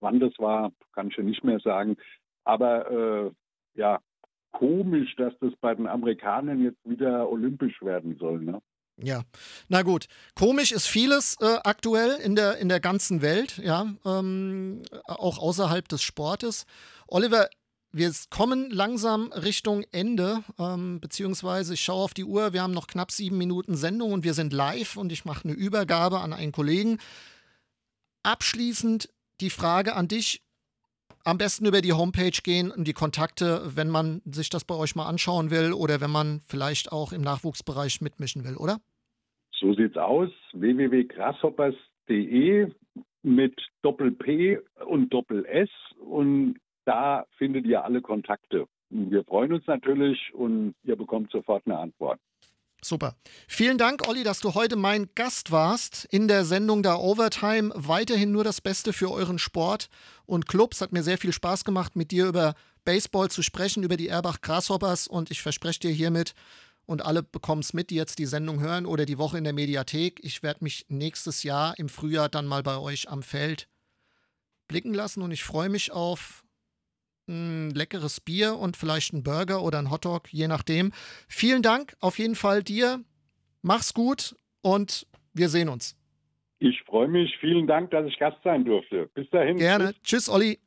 wann 0.00 0.20
das 0.20 0.32
war, 0.38 0.72
kann 0.92 1.08
ich 1.08 1.16
ja 1.16 1.22
nicht 1.22 1.44
mehr 1.44 1.60
sagen. 1.60 1.96
Aber 2.44 2.90
äh, 2.90 3.30
ja, 3.74 4.00
komisch, 4.52 5.14
dass 5.16 5.32
das 5.40 5.52
bei 5.60 5.74
den 5.74 5.86
Amerikanern 5.86 6.62
jetzt 6.62 6.78
wieder 6.84 7.30
olympisch 7.30 7.80
werden 7.82 8.16
soll. 8.18 8.40
Ne? 8.40 8.60
Ja, 9.02 9.22
na 9.68 9.82
gut. 9.82 10.06
Komisch 10.34 10.72
ist 10.72 10.86
vieles 10.86 11.36
äh, 11.40 11.58
aktuell 11.64 12.18
in 12.22 12.36
der, 12.36 12.58
in 12.58 12.68
der 12.68 12.80
ganzen 12.80 13.22
Welt, 13.22 13.58
ja, 13.58 13.86
ähm, 14.04 14.82
auch 15.06 15.38
außerhalb 15.38 15.88
des 15.88 16.02
Sportes. 16.02 16.66
Oliver, 17.06 17.48
wir 17.92 18.12
kommen 18.28 18.70
langsam 18.70 19.32
Richtung 19.32 19.84
Ende, 19.90 20.44
ähm, 20.58 21.00
beziehungsweise 21.00 21.74
ich 21.74 21.80
schaue 21.80 22.04
auf 22.04 22.14
die 22.14 22.24
Uhr, 22.24 22.52
wir 22.52 22.62
haben 22.62 22.74
noch 22.74 22.86
knapp 22.86 23.10
sieben 23.10 23.38
Minuten 23.38 23.74
Sendung 23.74 24.12
und 24.12 24.22
wir 24.22 24.34
sind 24.34 24.52
live 24.52 24.96
und 24.96 25.10
ich 25.12 25.24
mache 25.24 25.48
eine 25.48 25.54
Übergabe 25.54 26.20
an 26.20 26.32
einen 26.32 26.52
Kollegen. 26.52 26.98
Abschließend 28.22 29.08
die 29.40 29.50
Frage 29.50 29.96
an 29.96 30.08
dich, 30.08 30.42
am 31.24 31.38
besten 31.38 31.66
über 31.66 31.80
die 31.80 31.92
Homepage 31.92 32.38
gehen 32.42 32.70
und 32.70 32.86
die 32.86 32.92
Kontakte, 32.92 33.62
wenn 33.74 33.88
man 33.88 34.22
sich 34.24 34.50
das 34.50 34.64
bei 34.64 34.74
euch 34.74 34.96
mal 34.96 35.06
anschauen 35.06 35.50
will 35.50 35.72
oder 35.72 36.00
wenn 36.00 36.10
man 36.10 36.40
vielleicht 36.46 36.92
auch 36.92 37.12
im 37.12 37.22
Nachwuchsbereich 37.22 38.00
mitmischen 38.00 38.44
will, 38.44 38.56
oder? 38.56 38.78
So 39.52 39.74
sieht's 39.74 39.96
aus. 39.96 40.30
www.grasshoppers.de 40.52 42.72
mit 43.22 43.60
Doppel 43.82 44.12
P 44.12 44.58
und 44.86 45.12
Doppel 45.12 45.44
S 45.44 45.68
und 45.98 46.56
da 46.86 47.26
findet 47.36 47.66
ihr 47.66 47.84
alle 47.84 48.00
Kontakte. 48.00 48.64
Wir 48.88 49.22
freuen 49.24 49.52
uns 49.52 49.66
natürlich 49.66 50.32
und 50.32 50.74
ihr 50.82 50.96
bekommt 50.96 51.30
sofort 51.30 51.66
eine 51.66 51.78
Antwort. 51.78 52.18
Super. 52.82 53.16
Vielen 53.46 53.78
Dank, 53.78 54.08
Olli, 54.08 54.22
dass 54.22 54.40
du 54.40 54.54
heute 54.54 54.76
mein 54.76 55.08
Gast 55.14 55.50
warst 55.50 56.06
in 56.06 56.28
der 56.28 56.44
Sendung 56.44 56.82
der 56.82 57.00
Overtime. 57.00 57.72
Weiterhin 57.74 58.32
nur 58.32 58.44
das 58.44 58.60
Beste 58.60 58.92
für 58.92 59.10
euren 59.10 59.38
Sport 59.38 59.88
und 60.26 60.48
Clubs. 60.48 60.80
Hat 60.80 60.92
mir 60.92 61.02
sehr 61.02 61.18
viel 61.18 61.32
Spaß 61.32 61.64
gemacht, 61.64 61.96
mit 61.96 62.10
dir 62.10 62.26
über 62.26 62.54
Baseball 62.84 63.30
zu 63.30 63.42
sprechen, 63.42 63.82
über 63.82 63.96
die 63.96 64.08
Erbach 64.08 64.40
Grasshoppers. 64.40 65.06
Und 65.06 65.30
ich 65.30 65.42
verspreche 65.42 65.80
dir 65.80 65.90
hiermit, 65.90 66.34
und 66.90 67.04
alle 67.04 67.22
bekommen 67.22 67.60
es 67.60 67.72
mit, 67.72 67.90
die 67.90 67.94
jetzt 67.94 68.18
die 68.18 68.26
Sendung 68.26 68.58
hören 68.58 68.84
oder 68.84 69.06
die 69.06 69.16
Woche 69.16 69.38
in 69.38 69.44
der 69.44 69.52
Mediathek. 69.52 70.18
Ich 70.24 70.42
werde 70.42 70.64
mich 70.64 70.86
nächstes 70.88 71.44
Jahr 71.44 71.78
im 71.78 71.88
Frühjahr 71.88 72.28
dann 72.28 72.48
mal 72.48 72.64
bei 72.64 72.78
euch 72.78 73.08
am 73.08 73.22
Feld 73.22 73.68
blicken 74.66 74.92
lassen 74.92 75.22
und 75.22 75.30
ich 75.30 75.44
freue 75.44 75.68
mich 75.68 75.92
auf 75.92 76.44
ein 77.28 77.70
leckeres 77.70 78.20
Bier 78.20 78.56
und 78.56 78.76
vielleicht 78.76 79.12
ein 79.12 79.22
Burger 79.22 79.62
oder 79.62 79.78
ein 79.78 79.90
Hotdog, 79.90 80.32
je 80.32 80.48
nachdem. 80.48 80.92
Vielen 81.28 81.62
Dank 81.62 81.94
auf 82.00 82.18
jeden 82.18 82.34
Fall 82.34 82.62
dir. 82.62 83.00
Mach's 83.62 83.94
gut 83.94 84.36
und 84.62 85.06
wir 85.32 85.48
sehen 85.48 85.68
uns. 85.68 85.96
Ich 86.58 86.82
freue 86.82 87.08
mich. 87.08 87.34
Vielen 87.40 87.66
Dank, 87.66 87.90
dass 87.90 88.06
ich 88.06 88.18
Gast 88.18 88.38
sein 88.44 88.64
durfte. 88.64 89.08
Bis 89.14 89.28
dahin. 89.30 89.56
Gerne. 89.56 89.94
Tschüss, 90.02 90.28
Olli. 90.28 90.58